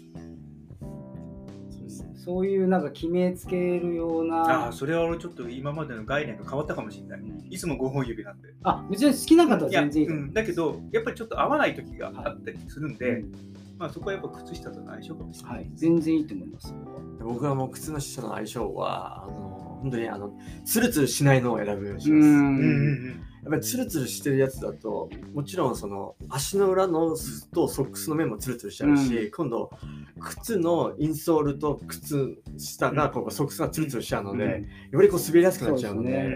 [2.24, 7.20] そういうなんか決めつけるようあなあそれは俺ちょっと今までの概念が変わったかもしれない。
[7.50, 8.48] いつも5本指なんで。
[8.62, 15.54] あ別に好きな方はいや全然いいと思ううん、だけどやっぱりちょっと合わない時があったりするんで、うんまあ、そこはやっぱ靴下との相性かもしれな。
[15.56, 16.74] はいい、全然いいと思います。
[17.20, 20.32] 僕はもう靴の下の相性はあの本当にあの
[20.64, 22.28] ツルツルしないのを選ぶようにしうます。
[22.28, 23.20] うんうんん。
[23.44, 27.14] やっぱりツルツルしてるやつだともちろんその足の裏の
[27.52, 29.70] とソックスの面もツルツルしちゃうし、う今度
[30.18, 36.30] 靴のインソールと靴下がこうソックスがツルツルしちゃうので、よりこう滑りやすくなっちゃうのでそうう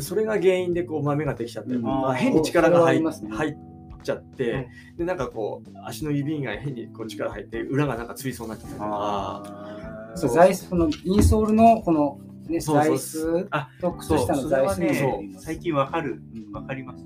[0.00, 1.82] んそれが原因でこう豆ができちゃって、うん。
[1.82, 3.30] まあ、変に力が入っりますね。
[3.30, 3.56] 入っ
[4.02, 9.92] ちゃって、でなんかこう足の指以外変にこう力入って裏がなんかつりそうになっちゃったりとか。
[10.14, 12.98] そうそのインソールのこの、ね、座椅そう。
[12.98, 14.18] そう子あと靴そう。
[14.18, 15.34] 下の座椅子それはね。
[15.38, 16.22] 最近わかる。
[16.34, 17.04] うんわかります。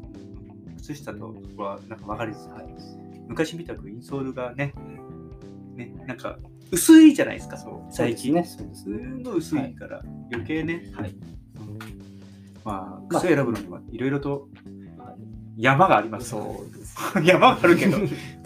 [0.79, 2.75] 靴下とこはなんかわかるはい。
[3.29, 4.73] 昔みたくインソールがね
[5.75, 6.39] ねなんか
[6.71, 7.57] 薄いじゃないですか。
[7.57, 7.93] そう。
[7.93, 8.35] 最近。
[8.35, 8.59] ですね。
[8.59, 8.97] そうですすね。
[8.97, 11.15] んごい薄いから余計ね、はい。
[12.65, 12.77] まあ
[13.11, 13.21] まあ。
[13.21, 14.49] 靴選ぶのにはいろいろと
[14.99, 15.63] はい。
[15.63, 16.31] 山があります。
[16.31, 16.97] そうです。
[17.25, 17.99] 山があるけど。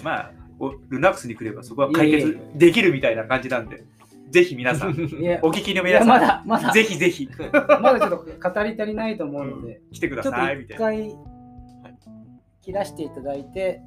[0.02, 3.82] まあおルナックスに来ればそこは解決できるみたいな感じなんで
[4.30, 4.90] ぜひ皆さん
[5.42, 6.70] お聞きの皆さだまだ。
[6.70, 7.28] んぜひぜひ。
[7.82, 10.92] まだちょっと語り足りないと思うので、来てくださいみたいな。
[10.92, 11.18] 一回
[12.62, 13.82] 切らしていただいて、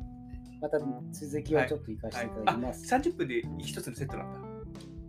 [0.62, 2.94] また続きをちょっと行かせていただきます。
[2.94, 4.40] あ30分で一つのセットなんだ。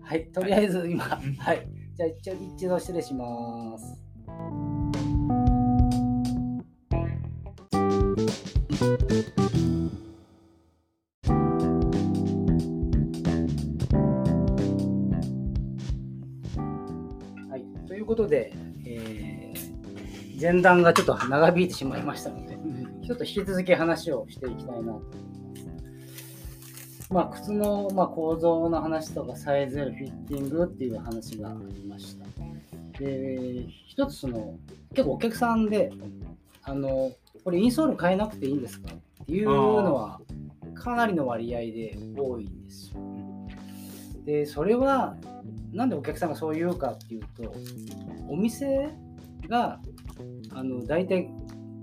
[0.03, 1.67] はい、とりあえず今、うんはい。
[1.95, 4.01] じゃあ一応一度失礼します。
[18.15, 18.53] ことで、
[18.87, 19.75] えー
[20.41, 22.59] 前段がちょっと長引いてしまいましたので、
[23.07, 25.01] ちょっと引き続き話をしていきたいなと思いま
[26.99, 27.13] す。
[27.13, 32.27] まあ、靴の、まあ、構造の話とかサイズやフィッティングっていう話がありました。
[32.99, 34.59] で、一つその、
[34.91, 35.93] 結構お客さんで、
[36.65, 37.13] あの、
[37.45, 40.21] これインソール変えなくていいんですかっていうのは
[40.75, 43.01] かなりの割合で多いんですよ。
[44.25, 45.17] で、それは
[45.75, 47.53] なんでお客さんがそう言うかっていうと、
[48.29, 48.91] お店
[49.49, 49.81] が
[50.53, 51.29] あの大体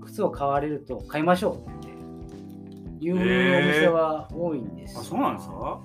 [0.00, 1.80] 靴を買われると買いましょうっ
[3.00, 4.94] ていうお店は多いんです。
[4.94, 5.80] よ、あそうなんですか？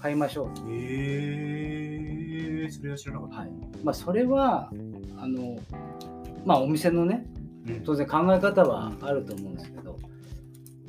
[0.00, 0.52] 買いましょう。
[0.52, 3.50] ってへえそれは知らなかった、はい。
[3.82, 4.70] まあ、それは
[5.18, 5.58] あの、
[6.44, 7.26] まあ、お店のね
[7.68, 7.80] うん。
[7.84, 9.98] 当然考え方はあると思うんですけど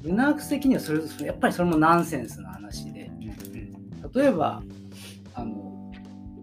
[0.01, 3.11] ルナークス的にはそれやっぱりそれもナンセンスな話で
[4.13, 4.61] 例えば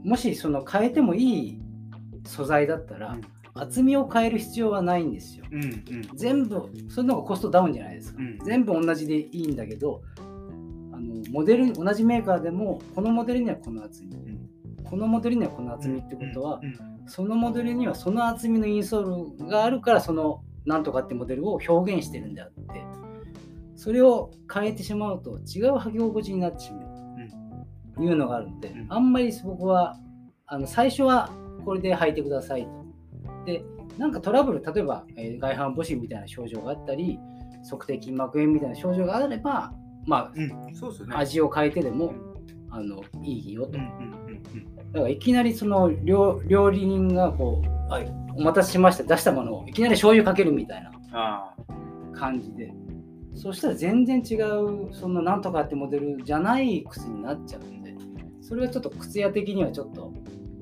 [0.04, 1.60] もしその変えてもいい
[2.24, 3.16] 素材だったら、
[3.54, 5.44] 厚みを変える必要はないんですよ。
[5.50, 5.82] うんうん。
[6.14, 8.38] 全部それの方がコストダウンじゃないですか、うん。
[8.44, 10.02] 全部同じでいいんだけど
[10.92, 14.48] あのモデル同じメーカーでもこのモデルにはこの厚み、ん。
[14.84, 22.84] このモデルにはこの厚みってことは、うんそのモデルにはその厚みのインソールがあるからそのなんとかってモデルを表現してるんであって
[23.74, 26.82] それを変えてしまうと違う履き心地になってしまう。
[26.82, 26.89] と
[27.98, 28.86] いうのがあるので、うん。
[28.88, 29.98] あんまり僕は
[30.46, 31.30] あの最初は
[31.64, 32.70] これで履いてくださいと。
[33.46, 33.64] で
[33.98, 37.18] なんかトラブル例えば、えー外反母趾みたいな症状があったり
[37.68, 39.72] 測定筋膜炎みたいな症状があれば
[40.06, 40.74] まうん。
[40.74, 41.14] そうですよね。
[41.14, 42.14] あ味を変えてでも
[42.70, 43.78] あのいいよと。
[43.78, 43.90] うんうん
[44.24, 51.54] うんだからいきなりその料料理人がこう、はい、お待たせしました出したものをいきなり醤油かけるみたいなあ
[52.12, 52.72] 感じで。
[53.36, 57.62] そしたら全然違うそのなんとかってモデルじゃない靴になっちゃう
[58.50, 60.12] それはちょっと靴屋的にはちょっと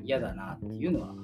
[0.05, 1.15] 嫌だなっていうのは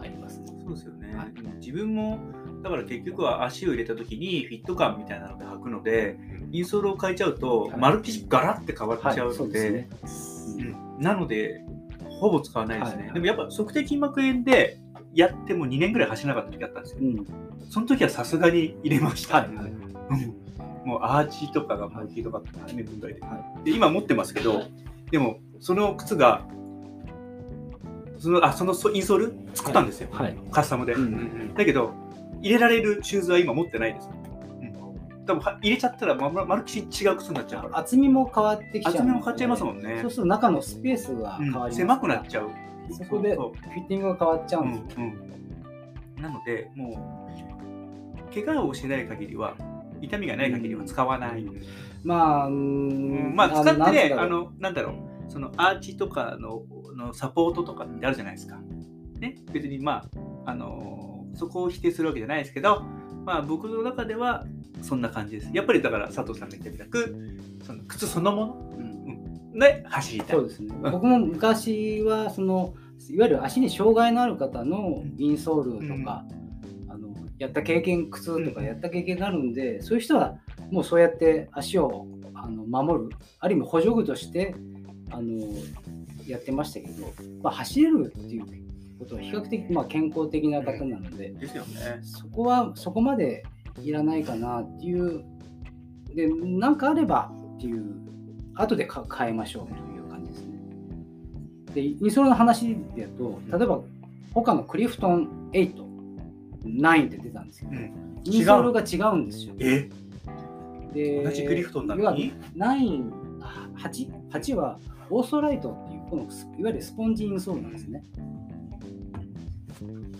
[0.00, 0.46] ありますね。
[0.48, 1.32] あそうですよね、はい。
[1.60, 2.20] 自分も
[2.62, 6.16] だから結局は足を入れた時にフィット感みたいなので履くので
[6.52, 7.76] インソールを変えちゃうと、はい。
[7.76, 9.88] まるっきりガラッて変わっちゃうはい、そのうでね。
[10.58, 11.02] うん。
[11.02, 11.64] なので
[12.20, 13.04] ほぼ使わないですね、はい。
[13.06, 14.78] はいでもやっぱ測定筋膜炎で
[15.12, 17.00] やっても2年ぐらい走らなかった時あったんですよ。
[17.02, 17.26] うん、
[17.68, 19.48] その時はさすがに入れました、はい。
[20.84, 23.20] もうアーチとかがもうひどかったね問題で。
[23.20, 24.62] はで今持ってますけど、
[25.10, 26.46] でもその靴が
[28.18, 29.34] そのあそのソインソール？
[29.54, 30.12] 作ったんですよ、い。
[30.14, 30.36] はい。
[30.50, 31.92] カスタムで、うんだけど
[32.40, 37.78] 入れられるシューズは今持ってないです、うん、多分は入れちゃったらまままるっきり違う靴になっちゃうから。
[37.78, 38.98] 厚みも変わってきちゃうので。
[38.98, 39.98] 厚みも変わっちゃいますもんね。
[40.02, 41.52] そうすると中のスペースがうん。
[41.52, 41.76] 変わります。
[41.76, 42.48] 狭くなっゃちゃう。
[42.48, 42.94] う。
[42.94, 44.98] そこでフそィッティングが変わっちゃううんです。
[45.00, 45.06] よ。
[45.06, 45.12] うん
[46.16, 46.90] うん、なのでも
[48.30, 49.54] う怪我をしない限りは
[50.00, 51.46] 痛みがない限りは使わない、
[52.04, 56.62] まあ、うんんまあ使ってねあのなんだろうそのアーチとかの
[56.94, 58.58] のサポートとかってあるじゃないですか。
[59.18, 60.04] ね、別にま
[60.44, 62.82] ああのそこを否定するわけじゃないですけど、
[63.24, 64.44] まあ僕の中では
[64.82, 65.50] そんな感じです。
[65.52, 67.16] やっぱりだから佐藤さんが言ったみたく
[67.64, 68.70] その靴そのもの？
[68.76, 68.80] う
[69.56, 70.36] んで走りたい。
[70.36, 70.74] そうですね。
[70.82, 72.74] 僕も昔はその
[73.08, 76.24] いわゆる足に障害のある方のインソールとか、
[76.88, 80.36] あのやった経験靴とかやった経験があるんで、そういう人は
[80.70, 84.54] もうそうやって足をあの守るある意味補助具として
[85.10, 85.46] あの
[86.26, 88.46] やってましたけど、まあ、走れるっていう
[88.98, 92.00] ことは比較的、まあ、健康的な方なので、ですよね。
[92.02, 93.44] そこはそこまで
[93.82, 95.24] いらないかなっていう
[96.14, 97.84] でなんかあればっていう
[98.54, 100.58] 後でか変えましょうという感じですね。
[101.74, 103.80] でインソールの話で言うと例えば
[104.32, 105.84] 他のクリフトン8
[106.64, 107.92] 9って出たんですけど、うん。
[108.24, 109.54] インソールが違うんですよ。
[109.58, 109.90] え？
[110.94, 113.24] で同じクリフトンなのに9
[113.76, 114.78] 8 8は
[115.10, 118.04] オーソライトっていうこのスいわゆるスポンジインソールなんですね。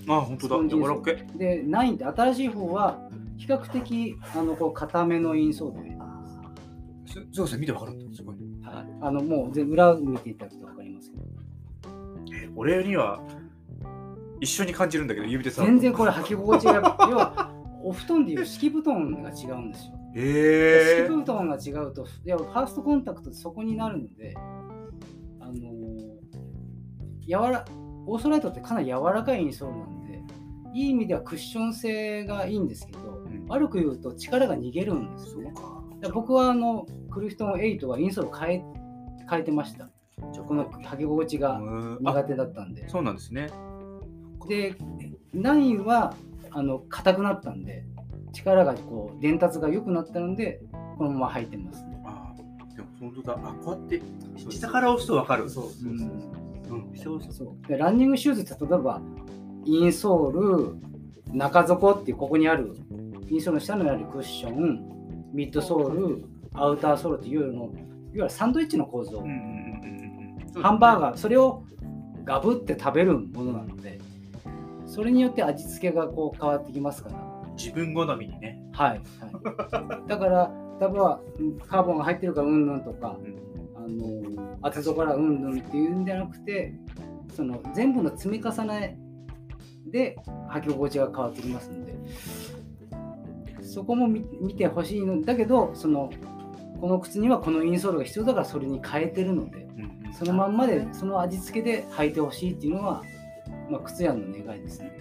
[0.09, 0.57] あ本当だ。
[0.57, 1.27] スポンジインソー柔らかい。
[1.33, 3.09] ルで9って新しい方は
[3.39, 6.27] 比較的あのこう固めのインソールを入れてま
[7.07, 7.13] す。
[7.13, 7.93] すそうですね見てわかる。
[8.15, 8.37] すごい。
[8.63, 11.25] はい、あのもう全裏見ていただくと分かりますけど。
[12.35, 13.21] え俺には
[14.41, 15.63] 一緒に感じるんだけど指でさ。
[15.65, 16.75] 全然これ履き心地が
[17.09, 17.51] 要は
[17.83, 24.35] お布団でいう敷布団が違うんですよえ敷布団が違うといやファーストコンタクトってそこになるので
[25.41, 26.15] あのー
[27.27, 27.65] 柔ら
[28.07, 30.23] オーソライトってかなり柔らかいインソールなんで
[30.75, 33.47] いい意味ではクッション性がいいんですけど、ん。
[33.49, 35.55] 悪く言うと力が逃げるんですよね。
[36.13, 38.65] 僕はあのクリフトン8はインソール変え
[39.31, 39.89] 変えてました。
[40.47, 41.61] この履き心地が
[42.01, 42.89] 苦手だったんで。
[42.89, 43.49] そうなんですね。
[44.49, 44.75] で
[45.35, 46.15] 9は
[46.51, 47.87] あの硬くなったんで
[48.35, 50.61] 力がこう伝達が良くなったので
[50.99, 52.33] このまま履いてますねあ
[52.77, 53.39] でも本当だ。
[53.43, 54.03] あこうやって
[54.51, 55.49] 下から押すとわかる。
[55.49, 59.01] そうそうそううんうん下を押すそうでランニングシューズって例えば
[59.65, 60.77] インソール
[61.33, 62.75] 中底っていうここにある
[63.29, 67.71] インソールの下にあるクッションミッドソールアウターソールっていうのいわ
[68.15, 70.63] ゆるサンドイッチの構造、うんうんうんうんうん。
[70.63, 71.01] ハンバーー。
[71.01, 71.65] ガーそれを
[72.25, 74.01] ガブって食べるものなので
[74.87, 77.17] それによって味付けがこう変わってきますから
[77.57, 78.59] 自分好みにね。
[78.73, 83.17] はい、はい、だから例えばうんカーボンが入ってるからうんぬんとか
[83.77, 86.75] あの厚底からうんぬんっていうんじゃなくて
[87.35, 88.99] その全部の積み重ね
[89.87, 90.17] で
[90.51, 91.95] 履き心地が変わってきますので。
[93.65, 95.23] そこも見見てほしいの。
[95.23, 96.11] だけどその
[96.81, 100.13] この靴にはこのインソールが必要だからそれに変えてるのでうんうん。
[100.13, 103.03] そのまんまでその味付けで履いてほしいっていうのは、
[103.71, 104.93] まあ、靴屋の願いですね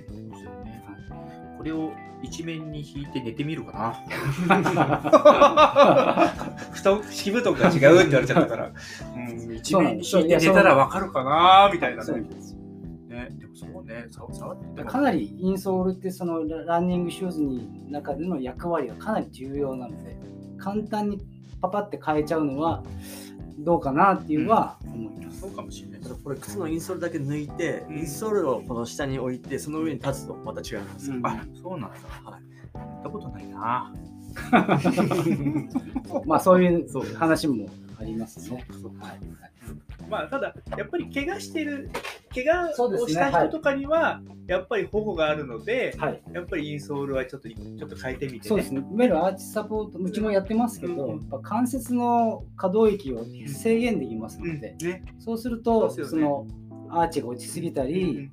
[1.63, 3.93] これを一面に引いて寝てみるかな。
[6.73, 8.71] 布団敷布団が違うって言われちゃったから、う
[9.17, 12.21] ん、一面に引いて寝たらわかるかなみたいなね。
[12.21, 12.53] です
[13.07, 20.17] ね、でもそうね、さ触ってもかなりインソールってそのラランニングシューズに中での役割がかなり重要なので
[20.57, 21.21] 簡単に
[21.61, 22.83] パパって変えちゃうのは
[23.59, 25.39] どうかなっていうのは思います。
[25.41, 31.87] そうかもしれないこれ靴のインソールだけ抜いて、うんインソールをこの下に置いてその上に立つとまた違います、うんあ、そうなんだ。
[32.31, 33.93] はいやったことないな。
[36.25, 37.67] まあそういう話も
[38.03, 38.65] ありますね。
[38.99, 39.19] はい。
[40.09, 41.89] まあ、ただ、やっぱり怪我してる、
[42.33, 42.69] 怪我
[43.03, 48.43] をした人とかには、やっぱり保護があるので、はい、やっぱりインソールはちょっとちょっと変えてみて、ね。
[48.43, 48.81] そうですね。
[48.81, 51.09] いわゆるアーチサポート、うちもやってますけど、うん。
[51.11, 54.55] やっぱ関節の可動域を制限できますうん。
[54.55, 55.03] ので、ね。
[55.19, 56.07] そうするとそね。
[56.07, 56.47] その
[56.89, 58.29] アーチが落ちすぎたり、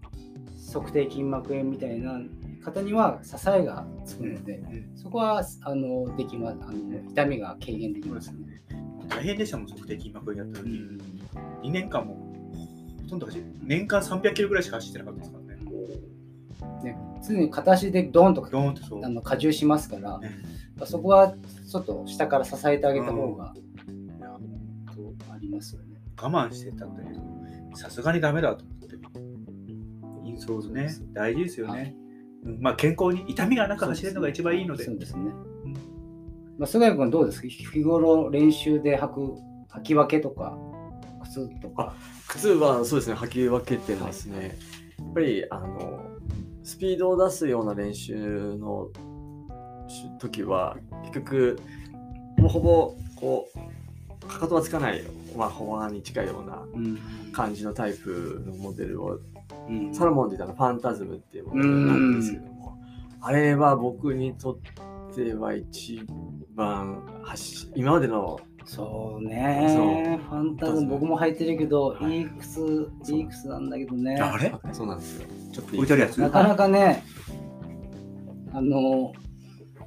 [0.73, 2.21] 測定筋膜炎みたいな
[2.65, 4.93] 方には支えがつくので、うん。
[4.97, 8.61] そこはあのできまあの痛みが軽減できますね。
[9.11, 10.69] 大変でしたもん、測定筋膜炎やった時、
[11.63, 12.15] 2年間も
[13.03, 15.61] ほとんど走る年間300キロぐらいしか走ってなかったですからね。
[16.85, 16.97] ね
[17.27, 19.05] 常に片足でドーンとドーンってそう。
[19.05, 20.31] あの荷重しますから、ね
[20.87, 21.35] そこは
[21.71, 26.01] ちょっと下から支えてあげた方がいやありますよね。
[26.17, 27.21] 我慢してたんだけど、
[27.75, 28.81] さすがにダメだと思って。
[30.25, 31.95] インソールね、大事ですよね。
[32.45, 34.85] うんまあ、健康に痛みがなく走れるのが一番いいので。
[34.85, 35.33] そうですね。
[36.61, 37.49] うんまあ、菅谷君どうですか？
[37.49, 39.35] 日頃練習で履く
[39.71, 40.59] 履き分けとか
[41.25, 41.95] 靴とか。
[42.29, 44.59] 靴はそうですね履き分けてますね、
[44.99, 46.05] やっぱりあの
[46.63, 48.89] スピードを出すような練習の
[49.89, 51.59] し時は結局
[52.37, 53.49] ほぼほぼこ
[54.23, 55.03] うかかとはつかない、
[55.37, 56.99] まあ、フォアに近いようなうん。
[57.33, 59.19] 感じのタイプのモデルを
[59.69, 59.95] うん。
[59.95, 62.79] サロモンで言ったらファンタズムっていうモデルなんですけども
[63.21, 64.59] あれは僕にとっ
[65.15, 66.07] ては一
[66.55, 68.39] 番走今までの。
[68.67, 70.21] そうね。
[70.29, 72.19] ファンタズム僕も履いてるけど、はい。
[72.19, 74.17] い、い靴、いい靴なんだけどね。
[74.21, 74.55] あれ？
[74.73, 75.27] そうなんですよ。
[75.53, 76.21] ちょっと置いてあるやつ？
[76.21, 77.03] なかなかね、
[78.53, 79.13] あの、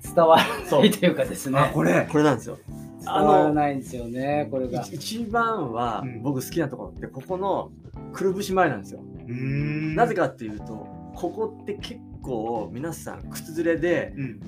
[0.04, 0.44] 伝わら
[0.80, 1.60] ないというかですね。
[1.60, 2.08] あ、これ。
[2.12, 2.58] これなんですよ。
[3.00, 4.82] 伝わらないんですよね、これが。
[4.82, 6.22] 一一番はうん。
[6.24, 7.72] 僕好きなところってここの
[8.12, 9.96] くるぶし前なんですよ、うーん。
[9.96, 14.40] なぜかっていうとここって結構皆さん靴ずれでうん。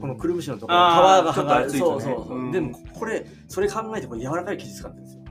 [0.00, 5.24] このくるぶしのところ皮が剥がれちょっと厚いとねそうそうそう、うんでもこれそれ考えてこれ柔らかい生地使ってるんですよ。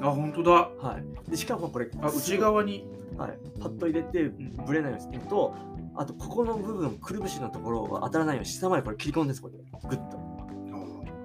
[0.00, 0.52] あ、本当だ。
[0.52, 1.30] はい。
[1.30, 2.86] でしかもこれあ、内側に。
[3.16, 4.30] はい、パッと入れて
[4.64, 5.56] ぶれないようにするのと
[5.96, 9.54] あとここの部分くるぶしのところが当たらないように下までこれ切り込んでですこれ。
[9.88, 10.16] グッと。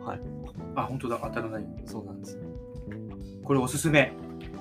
[0.03, 0.19] はい。
[0.76, 1.19] あ、本当だ。
[1.21, 1.65] 当たらない。
[1.86, 2.41] そうなんですよ。
[3.43, 4.11] これおすすめ。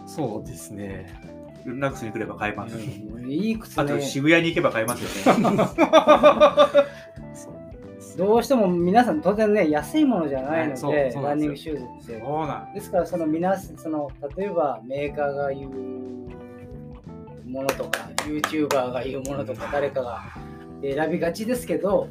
[0.06, 2.76] そうですねナックスに来れば買えます。
[2.76, 4.02] うんいい靴あとね。
[4.02, 5.56] 渋谷に行けば買えますよね。
[8.18, 12.20] どうしても皆さん当然ね、安いものじゃないので、そうなんでランニングシューズって。
[12.20, 12.74] そうなん。
[12.74, 15.70] ですから、その皆さん、その例えばメーカーが言う
[17.48, 20.20] ものとか、YouTuber が言うものとか、誰かが
[20.82, 22.08] 選びがちですけど、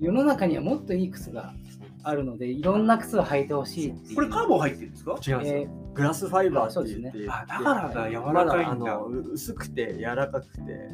[0.00, 1.54] 世の中にはもっといい靴が
[2.02, 4.14] あるので、いろんな靴を履いてほしい。
[4.16, 5.12] これカーボン入ってるんですか？
[5.24, 9.06] 違うんですよ、えグラスファイバーって言ってて、あ、だからだ、柔まらかいんだだあの。
[9.06, 10.90] う薄くて柔らかくて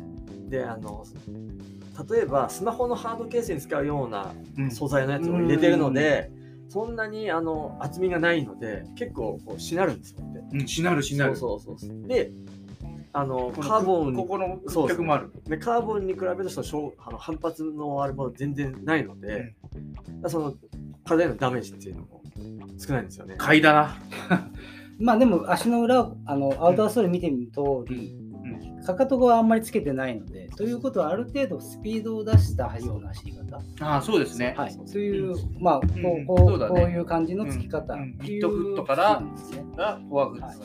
[0.48, 1.04] であの
[2.10, 6.30] 例えばスマホのハードケースに使うようなうん素材のやつを入れてるので、
[6.68, 11.36] そんなにあの厚みがないので結構こうしなるんですよってうん、しなるしなる。
[11.36, 12.32] そうそうそうで
[13.12, 15.32] あのカーボンここのそう屈曲もある。
[15.44, 20.54] でカーボンに比べるとそのしょうあの反発のあれも全然ないので、だからその
[21.04, 22.22] 体へのダメージっていうのも
[22.78, 23.34] 少ないんですよね。
[23.36, 23.96] 買いだな。
[25.00, 28.16] まあでも足の裏をあのアウトドアストーリー見てみる通り、
[28.84, 33.60] かかとがあんまりつけてないので、ということはある程度スピードを出したような走り方。
[33.80, 34.54] ああ、そうですね。
[34.56, 37.94] はい、という、まあこううんこうこういう感じのつき方。
[37.94, 38.00] うん。
[38.00, 38.12] うん。
[38.14, 39.64] っていうミッドフットから靴なんですね。
[39.76, 40.56] がフォアグッはい。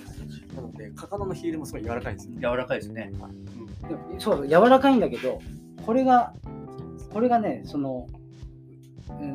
[0.55, 2.33] なので、かかとのヒールもすごい柔らかいんですよ。
[2.36, 3.11] 柔らかいですね。
[4.19, 5.39] そう柔らかいんだけど
[5.86, 6.33] これが
[7.13, 8.24] これがねそのうん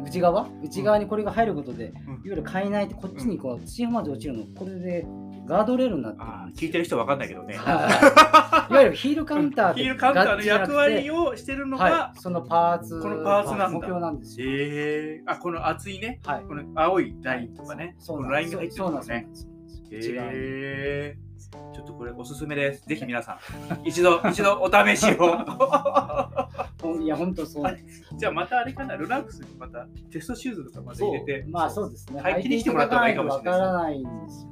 [0.04, 0.48] 内側？
[0.62, 5.06] 内側にこれが入ることで、いわゆる海内ってこっちにこう土まで落ちるのこれで
[5.46, 6.16] ガードレールになっ
[6.52, 7.56] て聞いてる人わかんないけどね。
[7.56, 8.72] はい。
[8.72, 13.68] いわゆるヒールカウンター ヒールカウンターの役割をしてるのが、はい、そのパーツこのパーツなんだ。
[13.70, 14.46] 目標なんですよ。
[14.48, 16.44] ええあ、この厚いね、はい。
[16.44, 19.28] この青いラインとかね、そうこのラインが入ってるんですのね。
[19.32, 22.86] そうなんです内側にええちょっとこれおすすめです。
[22.86, 23.38] ぜひ皆さん、
[23.88, 27.00] 一度、一度お試しを。
[27.00, 27.78] いや、本当そう。
[28.16, 31.44] じゃあまたあれかな、ルナックスにまたテストシューズとかまた入れて。
[31.48, 32.20] まあそうですね。
[32.20, 32.42] はい。
[32.42, 34.42] 気にしてもらった方がいいかもしれないわからないんです。
[34.44, 34.50] よ。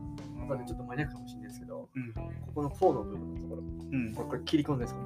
[0.49, 2.12] まだちょっとマニアックかもしれないですけど、うん。
[2.12, 2.22] こ
[2.55, 3.62] この甲の部分のところ、
[3.93, 4.14] うん。
[4.14, 5.01] これこれ切り込んでるんですか？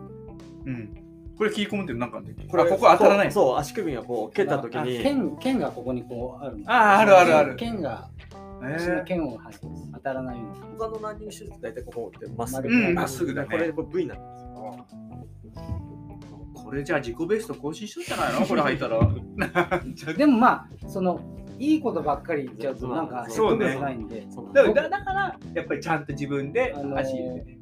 [0.67, 0.99] うん。
[1.39, 2.45] これ切り込むってなんかあんだっけ？
[2.47, 3.33] これあここ当たらない。
[3.33, 6.65] そう、足首がこう蹴った時あに、剣剣がここにこうあるの。
[6.67, 7.57] あーあるあるある。
[7.57, 8.23] 剣が、え
[8.63, 9.51] 足のー剣をは
[9.95, 10.61] 当たらないように。
[10.79, 12.69] 他のランニングシューズって大体ここってまっすぐ。
[12.69, 16.63] うんまっすぐだねこれこれ V になってるんですよ。
[16.65, 18.47] これじゃあ自己ベスト更新しとんじゃないの？
[18.47, 19.01] これ履いたら。
[20.15, 21.21] でもまあ、その、
[21.59, 27.59] いいことばっかり言っちゃうと、なんか説そうね得力ないんで、だからだからやっぱりちゃんと自分であのー足入れてね。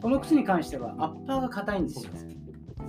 [0.00, 2.12] この靴に関してはアッパーが硬いんですよ。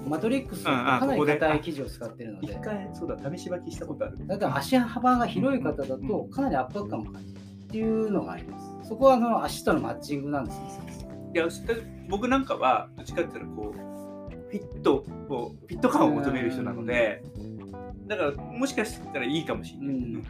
[0.06, 4.28] マトリックスかなり硬い生地を使ってるので一、回そうだ試し履きしたことある。
[4.28, 8.90] だから足幅が広い方だとかなり圧迫感も感じるっていうのがあります。
[8.90, 10.96] そこはその足とのマッチングなんですね。
[11.34, 11.48] いや
[12.10, 13.86] 僕なんかはどっちかっていうとこう
[14.50, 17.24] フィットこうフィット感を求める人なので
[18.08, 20.24] だからもしかしたらいいかもしれない、うんうん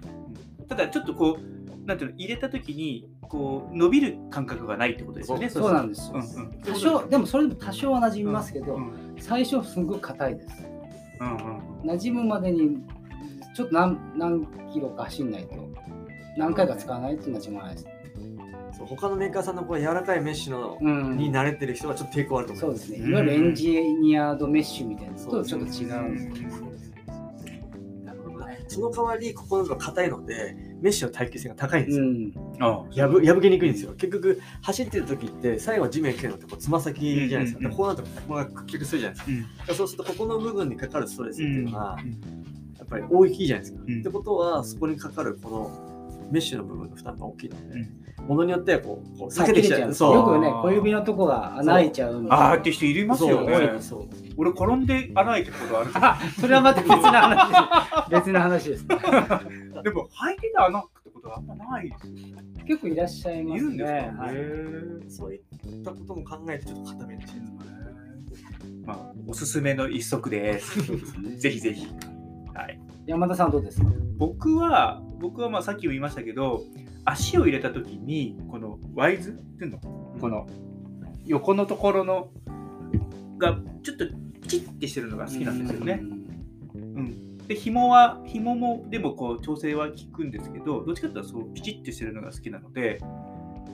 [0.67, 6.15] ただちょっとこうなんていうの入れた時にこう伸びる感覚がないってことですよねそうなんですよ。
[6.15, 10.65] うんうん多少、でもそれでも多少は馴染みますけど、うん最初すごく硬いです。
[11.19, 12.77] うんうん馴染むまでに
[13.55, 15.55] ちょっと何何キロか走んないと、
[16.37, 17.87] 何回か使わないと馴染まないです。
[18.77, 22.77] そう他のメーカーさんのこう柔らかいメッシュの、うんに慣れてる人はちょっと抵抗あると思いうま。
[22.77, 23.05] そですすね。
[23.05, 26.64] うんいわゆるエンジニアードメッシュみたいなのそうとちょっと違うんです。
[28.67, 32.05] その代わり、ここの部分が硬いので、メッシュの耐久性が高いんですよ。
[32.05, 33.93] うん、あ破破けにくいんですよ。
[33.93, 37.59] 結局、走ってる時って、最後地面蹴るのってこうつま先じゃないですか。
[37.59, 39.31] うんうんうんでこうなると、ここが屈曲するじゃないですか。
[39.69, 43.81] うんそうすると、ここの部分にかかるストレスっていうのは、うんやっぱり大きいじゃないですか。
[43.87, 45.94] うんってことは、そこにかかるこの
[46.31, 49.93] メッシュの部分の負担が大きいので、うんものによってはこうこう避避けてきちゃう。
[49.93, 53.79] そうよくね、小指のとこが穴開いちゃうみたいなあーっていう人いりますよね
[54.37, 58.21] 俺転んで穴開いてることあるあ それはまた別な 話です。
[58.25, 58.95] 別な話です、ね。
[59.83, 62.33] でも履いてた穴ってことはあんまないですよね
[62.65, 63.69] 結構いらっしゃいますね。
[63.69, 64.35] いるんですか、はい
[65.11, 67.51] そういったことも考えて、ちょっと固めてほしいです。
[68.85, 70.79] まあ、おすすめの一足です。
[71.37, 71.85] ぜひぜひ。
[72.55, 73.87] はい、山田さんはどうですか？
[74.17, 76.63] 僕は、僕はまあさっきも言いましたけど、
[77.05, 79.79] 足を入れたときに、このワイズっていうの、
[80.19, 80.47] この
[81.25, 82.29] 横のところの
[83.37, 84.05] がちょっと
[84.47, 86.01] チッてしてるのが好きなんですよね。
[86.73, 92.99] うん、で、紐は、紐もでもこう調整は効くんですけど、どっちかというとそうピチッてしてるのが好きなので、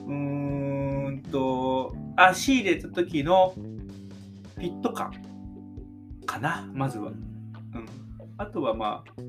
[0.06, 3.54] うーんと、足入れた時の
[4.56, 5.12] フィット感
[6.26, 7.10] かな、まずは。
[7.10, 7.16] うん、
[8.36, 9.22] あとはまあ、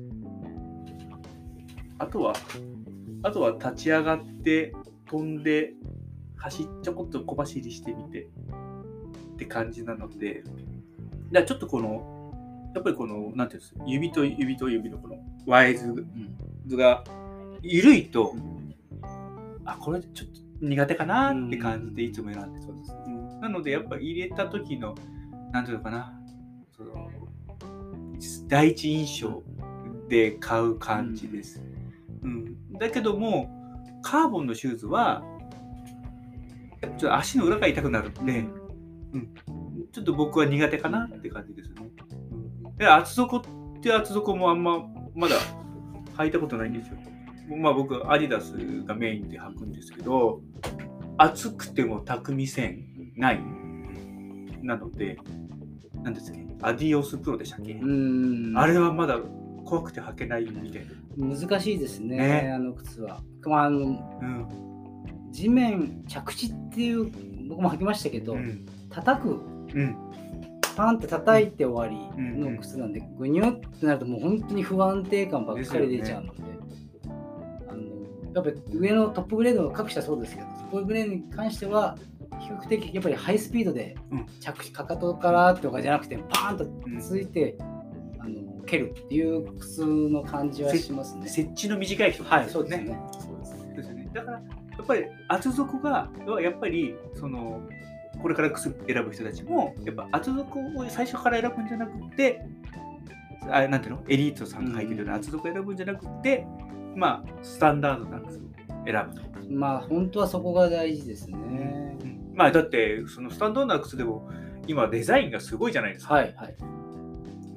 [1.98, 2.34] あとは、
[3.22, 4.74] あとは立ち上がって、
[5.06, 5.74] 飛んで、
[6.36, 8.28] 走っちょこっと小走りしてみて
[9.34, 10.44] って感じなので、
[11.46, 12.32] ちょっとこの、
[12.74, 15.16] やっぱりこの、なんていうんですか、指と指と指のこの
[15.46, 16.04] ワイズ
[16.68, 17.04] が
[17.62, 18.34] 緩いと、
[19.64, 22.94] あ、これちょっと苦手かなって感じでいつも選んでそうです。
[23.40, 24.94] なので、やっぱ入れた時の、
[25.52, 26.12] なんていうのかな、
[26.76, 27.08] その
[28.48, 29.42] 第一印象
[30.08, 31.60] で買う感じです。
[31.60, 31.73] うん
[32.78, 33.50] だけども、
[34.02, 35.22] カーボンのシューズは、
[36.80, 38.44] ちょっと足の裏が痛くなるんで、
[39.12, 39.34] うん、
[39.92, 41.88] ちょっと僕は苦手かなって感じですね。
[42.64, 43.42] うん、で厚底っ
[43.80, 45.36] て厚底もあんままだ
[46.16, 46.98] 履いたことないんですよ。
[47.56, 48.54] まあ僕、アディダス
[48.84, 50.40] がメインで履くんですけど、
[51.18, 53.40] 厚くても匠線ない。
[54.62, 55.18] なので、
[56.02, 58.56] なんですっけ、アディオスプロでしたっけ、うん。
[58.56, 59.18] あれはまだ
[59.64, 60.92] 怖くて履けないみたいな。
[61.16, 62.52] 難しいですね、ね。
[62.54, 63.20] あの靴は。
[63.42, 64.48] まあ、あのうん
[65.30, 67.10] 地面着地っていう
[67.48, 68.64] 僕も履きましたけど、うん。
[68.88, 69.30] 叩く。
[69.30, 69.96] うん。
[70.76, 76.42] パンって叩いて終わりの靴なんで、ぐにゅってなるともう本当に不安定感ばっかり出ちゃうので
[77.68, 77.82] あの
[78.34, 81.96] やっぱり上のトップグレードの各社そうですけどトップグレードに関しては
[82.40, 84.26] 比較的やっぱりハイスピードでうん。
[84.40, 87.56] 着地かかとからとかじゃなくてパーンとうんついて、
[88.24, 91.28] あの蹴るっていう靴の感じはしますね。
[91.28, 92.98] 設置の短い人はい、そうですね。
[93.12, 93.74] そうですね。
[93.76, 94.10] ですよね。
[94.14, 94.42] だから、や
[94.82, 96.10] っぱり厚底が、
[96.40, 97.60] やっぱり、その、
[98.22, 102.46] これから靴選ぶ人たちも、やっぱ厚底を最初から選ぶんじゃなくて、
[103.50, 104.04] あなんていうの？
[104.08, 106.46] エリートさんが履いてるような厚底を選ぶんじゃなくて、
[106.96, 108.40] まあ、スタンダードな靴を
[108.86, 109.50] 選ぶと。
[109.50, 111.36] まあ本当はそこが大事ですね。
[111.36, 114.30] うんまあ、だって、そのスタンダードな靴でも、
[114.66, 116.14] 今デザインがすごいじゃないですか。
[116.14, 116.54] はいはい。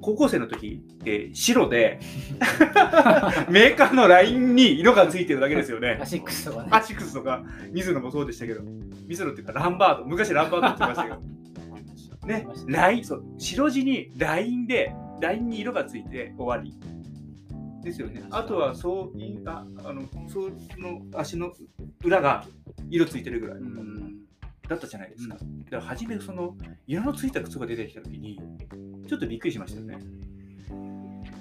[0.08, 2.00] 高校生の時って白で
[3.52, 6.70] メーカーのラインに色がついてるだけですよね。アシックスとかね。
[6.72, 7.44] アシックスとか、
[7.74, 8.62] ミズノもそうでしたけど、
[9.06, 11.18] ミズノっていうかランバード、昔ランバードって言ってました
[12.22, 16.74] けど、ね、ライン、そう、白地にラインで、ラインに色がついて終わり。
[17.84, 18.24] ですよね。
[18.30, 20.50] あとは、そういああの、そ
[20.80, 21.52] の足の
[22.06, 22.46] 裏が
[22.90, 24.27] 色ついてるぐらいうん。
[24.68, 25.36] だったじゃないですか。
[25.36, 26.56] だから初めその
[26.86, 28.40] 色のついた靴が出てきた時に、
[29.08, 29.98] ちょっとびっくりしましたよね。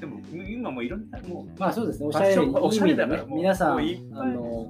[0.00, 4.66] でも今もういろんな、もうまあそうですね、おしゃれにおしゃれだからね皆さん、あの、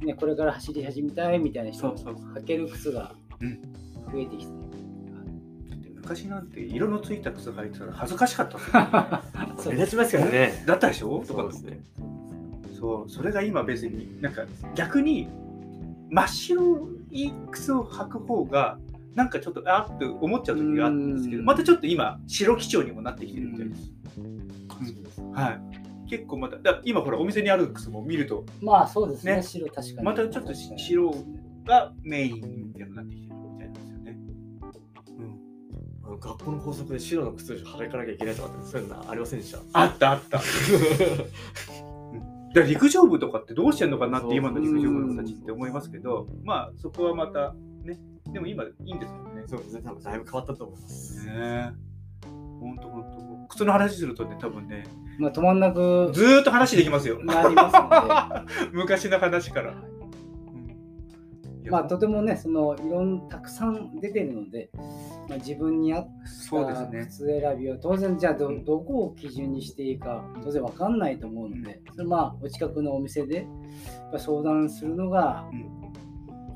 [0.00, 3.60] ね、これから走り始めたいみたいな人も履ける靴がうん。
[4.12, 4.52] 増えてきて、
[5.94, 8.58] 昔なんて色のついた靴履いてたら恥ずかしかった
[9.68, 10.64] 目立ちますからね。
[10.66, 11.22] だったでしょ？
[11.24, 11.80] とかですね。
[12.76, 14.42] そうそれが今別になんか
[14.74, 15.28] 逆に
[16.10, 18.78] 真っ白い靴を履く方が
[19.14, 21.46] なんかちょっとあって思っちゃう時があったんですけどうん。
[21.46, 23.92] またちょっと今白基調にもなってきてるみたいです、
[25.32, 25.60] はい。
[26.08, 28.44] 結構まただ今ほらお店にある靴も見ると。
[28.60, 29.42] まあそうですね、ね。
[29.42, 30.02] 白確かに。
[30.02, 31.14] またちょっとし白
[31.64, 34.16] がメインみたいになってきてるみたいなんですよね、
[36.08, 39.58] うん、学校の校則で白の靴下履かなきゃいけないとかってそういうのありませんでした？
[39.72, 40.40] あったあった
[42.50, 47.98] だから陸上部とかってどうしてんのかなって今の陸上部の子たちって思いますけどまあそこはまたね
[48.32, 49.82] でも今いいんですよねそうですね。
[49.84, 51.26] 多分だいぶ変わったと思います。
[51.26, 51.70] ねえ。
[52.60, 53.20] ほんとほんと。
[53.48, 54.84] 靴の話するとね、多分ね、
[55.18, 57.18] まあ止まんなくずーっと話できますよ。
[57.24, 59.74] なりますの 昔の話から。
[61.68, 64.70] まあとてもね、そのいろんたくさん出てるので、
[65.28, 67.00] まあ、自分に合っそうですね。
[67.00, 73.46] た靴選びを当然じゃあどうんどこを基準にしていいか当然わかんないと思うので、それまあお近くのお店で
[74.16, 75.70] 相談するのがうん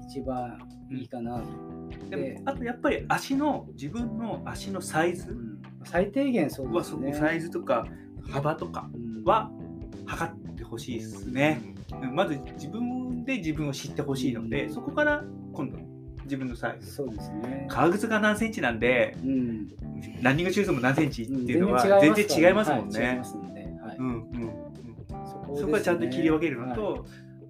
[0.08, 0.58] 一番
[0.90, 1.46] いいかなと。
[2.10, 7.12] でも、あとやっぱり足の、自分の足のサイズうん最低限そうですね。
[7.14, 7.86] サイズとか
[8.30, 9.50] 幅とかうんは
[10.06, 11.73] 測ってほしいですね。
[12.02, 15.78] うんまず自分で自分を知ってほしいので、そこから今度
[16.24, 16.92] 自分のサイズ。
[16.92, 17.66] そうですね。
[17.68, 19.68] 革靴が何センチなんで、うん、
[20.22, 23.20] ランニングシューズも何センチってうんいうのは全然違いますもんね。
[25.54, 27.00] そこはちゃんと切り分けるのと、はい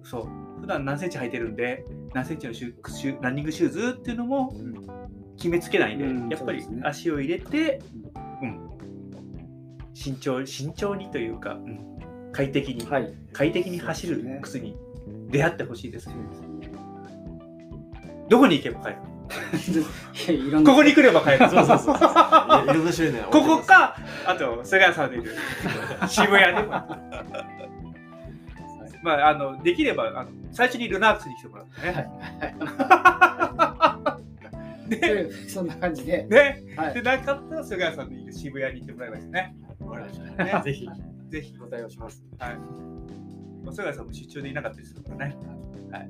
[0.03, 0.61] そう。
[0.61, 4.53] 普段何センチ履いてるんで何センチのシュシュランニングシューズっていうのも
[5.37, 6.29] 決めつけないで、うん。
[6.29, 7.81] やっぱり足を入れて、
[8.41, 8.69] うん。
[9.93, 11.94] 慎重慎重にというか、うん
[12.35, 13.13] 快適に、はい。
[13.31, 14.75] 快適に走る靴に
[15.29, 16.15] 出会ってほしいです、ね
[18.27, 18.95] どこに行けば買え
[19.71, 19.81] る？
[19.81, 19.85] い
[20.27, 20.71] やいろんな。
[20.71, 21.47] ここに来れば買える。
[21.47, 21.95] そうそうそう。
[21.95, 22.03] いろ
[22.73, 23.23] んな種類の。
[23.29, 25.35] ここかあと菅谷さんでいる。
[26.09, 26.69] 渋谷でも。
[29.03, 31.81] まああのできればあの最初にルナークスに来てもらって
[34.89, 36.63] ね、でで そんな感じで、ね。
[36.75, 36.95] はい。
[36.95, 39.55] で、なかったら菅谷さんのいる渋谷に行ってもらいますね。
[39.79, 40.43] わかりました。
[40.43, 40.89] ねぜひ
[41.35, 41.57] ぜひ。
[41.57, 42.23] ご対応します。
[42.39, 42.57] はい。
[43.63, 45.37] まあ菅谷さんも出張でいなかったりするからね。
[45.91, 46.09] はい。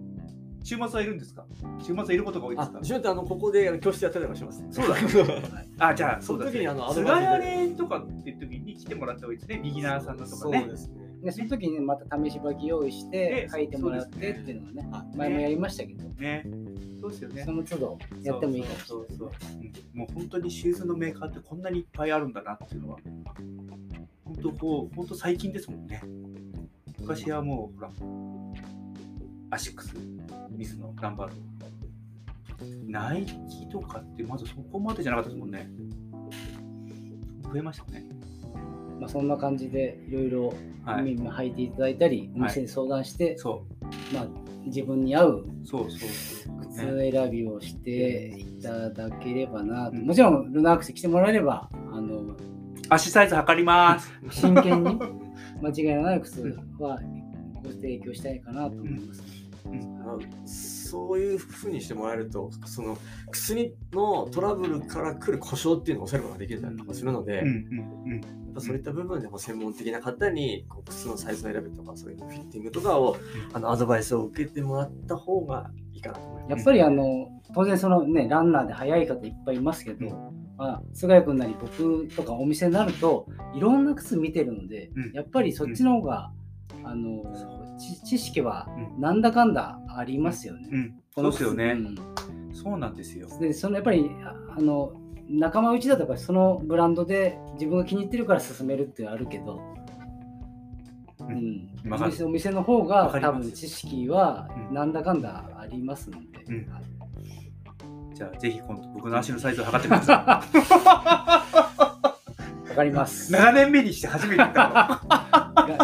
[0.64, 1.46] 週末はいるんですか？
[1.80, 4.66] 週末はいることが多いですか、あ一緒にあのここであの教室やったりとかします。
[4.72, 4.96] そうだ
[5.90, 9.60] あ、じゃあ、そうだ、その時にあのアド菅バイスで谷とかっていう時に来てもらった方がいいですね。
[9.64, 10.60] ビギナーさんのとかね。
[10.62, 11.05] そうですね。
[11.26, 16.46] でその時にまた試し履き用意してで書いてもらってっていうのをね、あ前もやりましたけど、ね。
[17.02, 17.52] そうですよねそ。
[17.52, 19.30] の都度やってもいいかもしれそうそうそう
[19.94, 23.00] うんもう本当にシューズのメーカーってこんなにいっぱいあるんだなっていうのは、
[24.24, 26.04] 本当こう、本当最近ですもんね。
[27.00, 27.92] 昔はもう、ほら、
[29.50, 29.96] アシックス、
[30.52, 31.36] 水のランバード。
[32.88, 35.68] ナイキとかってまだそこまでじゃなかったですもんね。
[37.52, 38.15] 増えましたね。
[39.00, 40.54] まあ、そんな感じでいろいろ
[40.86, 41.14] はい。
[41.14, 43.66] 今履いていただいたり、お店に相談して、そ
[44.14, 44.28] まあ、
[44.66, 46.60] 自分に合うう、そうそうそう。
[46.62, 47.12] 靴ね。
[47.12, 50.06] 選びをしていただければなと、うん。
[50.06, 52.36] もちろんルナークス来てもらえればあの
[52.90, 54.12] 足サイズ測ります。
[54.30, 55.00] 真剣に？
[55.62, 57.00] 間違いのない靴は
[57.64, 59.24] ご提供したいかなと思います、
[60.86, 62.98] そういうふうにしてもらえるとその
[63.32, 67.44] 薬のトラブルから来る故障っていうのを抑えることができたりとかするので、
[68.60, 73.18] そういった部分でも専門的な方にこう靴のサイズの選びとかそういうフィッティングとかを
[73.54, 76.52] あのアドバイスを受けてもらった方がいいかなと思います。
[76.52, 85.12] やっぱりあの当然そのねランナーで速い方いっぱいいますけど、まあ、菅谷君なり僕とかお店になるといろんな靴見てるので、うん。
[85.14, 86.32] やっぱりそっちの方が、
[86.84, 87.24] あの
[87.78, 89.02] 知知識はうん。
[89.02, 90.70] なんだかんだありますよね。
[90.72, 91.00] うん。
[91.14, 91.66] そうですよね。
[91.72, 91.96] うん。
[92.54, 93.28] そうなんですよ。
[93.40, 94.94] でそのやっぱりああの
[95.30, 99.62] 仲間内だとやっぱりそのブランドで自分が気に入ってるから勧めるってあるけど、
[101.20, 101.70] ううん。
[101.92, 104.76] お店お店の方が多分知識はうん。
[104.76, 106.72] なんだかんだありますので、うん。
[106.72, 106.84] はい。
[108.16, 110.44] じゃあぜひ今度僕の足のサイズを測ってくださ
[112.76, 113.34] かります。
[113.34, 114.44] 7年目にして初めて。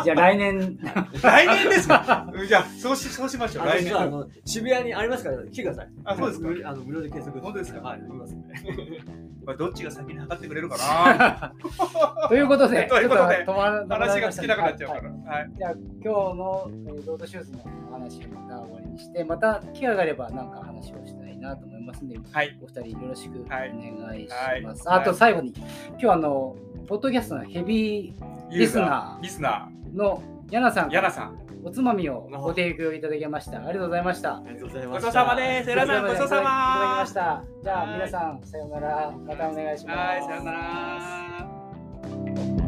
[0.04, 0.78] じゃあ来年、
[1.24, 2.28] 来年ですか？
[2.48, 3.66] じゃあ、そうしそうしましょう。
[3.68, 3.98] 来年。
[3.98, 5.88] あの渋谷にありますから来てください。
[6.06, 7.40] あそうですか無あの無料で検索。
[7.40, 7.82] 本当ですか？
[7.82, 8.54] はい、見ますんで。
[9.46, 13.44] まあどっちが先に測ってくれるかなということで、ということで
[13.90, 15.32] 話が尽きなくなっちゃうかはいら。
[15.34, 15.52] はい。
[15.58, 17.60] じゃあ今日の、えーロードシューズの
[17.90, 22.56] お話をまた終わりにして、また機会があればなんか話をしたいなと思いますので、はい。
[22.62, 24.30] お二人よろしくおはい願いし
[24.64, 24.88] ます。
[24.88, 25.54] はいあと最後に、
[25.90, 26.56] 今日あの、
[26.92, 28.14] ポッドキャストのヘビー
[28.50, 30.94] リスナリスナーのヤナさんー。
[30.94, 31.40] ヤナさん。
[31.64, 33.60] おつまみをご提供いただきました。
[33.60, 34.36] ありがとうございました。
[34.36, 35.04] ありがとうございごちました。
[35.04, 35.70] そうさまです。
[35.70, 37.46] 皆さん、ごちそうさいただきまました。
[37.64, 39.10] じゃあはい皆さん、さようなら。
[39.10, 39.98] またお願いします。
[39.98, 42.61] はい、さようなら。